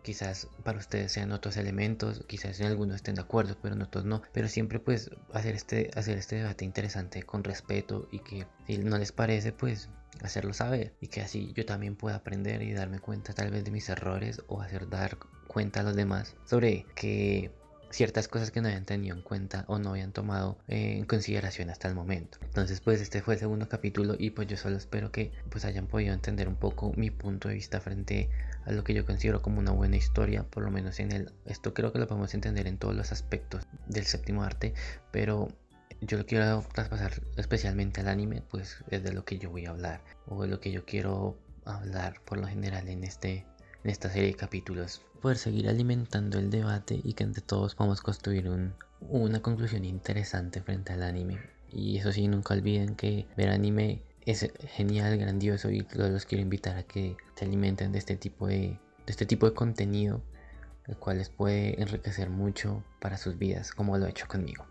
Quizás 0.03 0.47
para 0.63 0.79
ustedes 0.79 1.12
sean 1.12 1.31
otros 1.31 1.57
elementos, 1.57 2.23
quizás 2.27 2.60
en 2.60 2.67
algunos 2.67 2.97
estén 2.97 3.15
de 3.15 3.21
acuerdo, 3.21 3.55
pero 3.62 3.75
en 3.75 3.81
otros 3.81 4.03
no. 4.03 4.21
Pero 4.34 4.47
siempre 4.47 4.79
pues 4.79 5.12
hacer 5.31 5.55
este, 5.55 5.91
hacer 5.95 6.17
este 6.17 6.38
debate 6.38 6.65
interesante 6.65 7.23
con 7.23 7.43
respeto 7.43 8.07
y 8.12 8.19
que 8.19 8.47
si 8.67 8.77
no 8.79 8.97
les 8.97 9.12
parece 9.12 9.51
pues 9.51 9.89
hacerlo 10.23 10.53
saber 10.53 10.93
y 11.01 11.07
que 11.07 11.21
así 11.21 11.53
yo 11.55 11.65
también 11.65 11.95
pueda 11.95 12.17
aprender 12.17 12.62
y 12.62 12.73
darme 12.73 12.99
cuenta 12.99 13.34
tal 13.34 13.51
vez 13.51 13.63
de 13.63 13.71
mis 13.71 13.89
errores 13.89 14.41
o 14.47 14.62
hacer 14.62 14.89
dar 14.89 15.17
cuenta 15.47 15.81
a 15.81 15.84
los 15.84 15.95
demás 15.95 16.36
sobre 16.45 16.86
que 16.95 17.51
ciertas 17.91 18.27
cosas 18.27 18.51
que 18.51 18.62
no 18.62 18.67
habían 18.67 18.86
tenido 18.86 19.15
en 19.15 19.21
cuenta 19.21 19.65
o 19.67 19.80
no 19.80 19.91
habían 19.91 20.12
tomado 20.12 20.58
en 20.67 21.06
consideración 21.06 21.69
hasta 21.69 21.88
el 21.88 21.95
momento. 21.95 22.38
Entonces 22.41 22.80
pues 22.82 23.01
este 23.01 23.21
fue 23.21 23.36
el 23.36 23.39
segundo 23.39 23.67
capítulo 23.67 24.15
y 24.17 24.32
pues 24.32 24.47
yo 24.47 24.58
solo 24.58 24.77
espero 24.77 25.12
que 25.12 25.32
pues 25.49 25.65
hayan 25.65 25.88
podido 25.88 26.13
entender 26.13 26.47
un 26.47 26.56
poco 26.56 26.93
mi 26.95 27.12
punto 27.12 27.49
de 27.49 27.56
vista 27.56 27.80
frente 27.80 28.30
a 28.65 28.71
lo 28.71 28.84
que 28.84 28.93
yo 28.93 29.06
considero 29.06 29.41
como 29.41 29.60
una 29.60 29.71
buena 29.71 29.97
historia, 29.97 30.43
por 30.43 30.63
lo 30.63 30.71
menos 30.71 30.99
en 30.99 31.12
el 31.12 31.34
esto 31.45 31.73
creo 31.73 31.91
que 31.91 31.99
lo 31.99 32.08
podemos 32.08 32.34
entender 32.34 32.67
en 32.67 32.77
todos 32.77 32.95
los 32.95 33.12
aspectos 33.12 33.67
del 33.88 34.06
séptimo 34.06 34.43
arte, 34.43 34.73
pero 35.12 35.49
yo 36.01 36.17
lo 36.17 36.25
quiero 36.25 36.63
traspasar 36.73 37.21
especialmente 37.38 38.01
al 38.01 38.08
anime, 38.08 38.41
pues 38.49 38.84
es 38.89 39.04
de 39.04 39.13
lo 39.13 39.25
que 39.25 39.38
yo 39.38 39.49
voy 39.49 39.65
a 39.65 39.71
hablar 39.71 40.01
o 40.27 40.41
de 40.41 40.47
lo 40.47 40.60
que 40.60 40.71
yo 40.71 40.86
quiero 40.86 41.38
hablar 41.65 42.21
por 42.25 42.39
lo 42.39 42.47
general 42.47 42.88
en 42.88 43.04
este 43.04 43.45
en 43.84 43.89
esta 43.89 44.10
serie 44.10 44.30
de 44.30 44.36
capítulos 44.36 45.02
poder 45.22 45.38
seguir 45.38 45.70
alimentando 45.70 46.39
el 46.39 46.50
debate 46.50 47.00
y 47.04 47.13
que 47.13 47.24
entre 47.24 47.41
todos 47.41 47.76
podamos 47.76 48.02
construir 48.02 48.50
una 49.02 49.41
conclusión 49.41 49.86
interesante 49.86 50.62
frente 50.62 50.94
al 50.94 51.04
anime. 51.04 51.39
Y 51.72 51.98
eso 51.98 52.12
sí, 52.12 52.28
nunca 52.28 52.54
olviden 52.54 52.96
que 52.96 53.28
ver 53.38 53.50
anime 53.50 54.02
es 54.26 54.52
genial, 54.76 55.17
grandioso 55.17 55.70
y 55.70 55.86
los 55.94 56.26
quiero 56.26 56.41
invitar 56.41 56.78
a 56.78 56.84
que 56.84 57.15
se 57.36 57.46
alimenten 57.46 57.91
de 57.91 58.00
este 58.00 58.15
tipo 58.15 58.48
de, 58.48 58.58
de 58.58 58.80
este 59.08 59.26
tipo 59.26 59.48
de 59.48 59.54
contenido, 59.54 60.22
el 60.88 60.98
cual 60.98 61.20
les 61.20 61.30
puede 61.30 61.82
enriquecer 61.82 62.30
mucho 62.30 62.84
para 63.00 63.17
sus 63.17 63.38
vidas, 63.38 63.72
como 63.72 63.98
lo 63.98 64.06
ha 64.06 64.10
hecho 64.10 64.28
conmigo. 64.28 64.65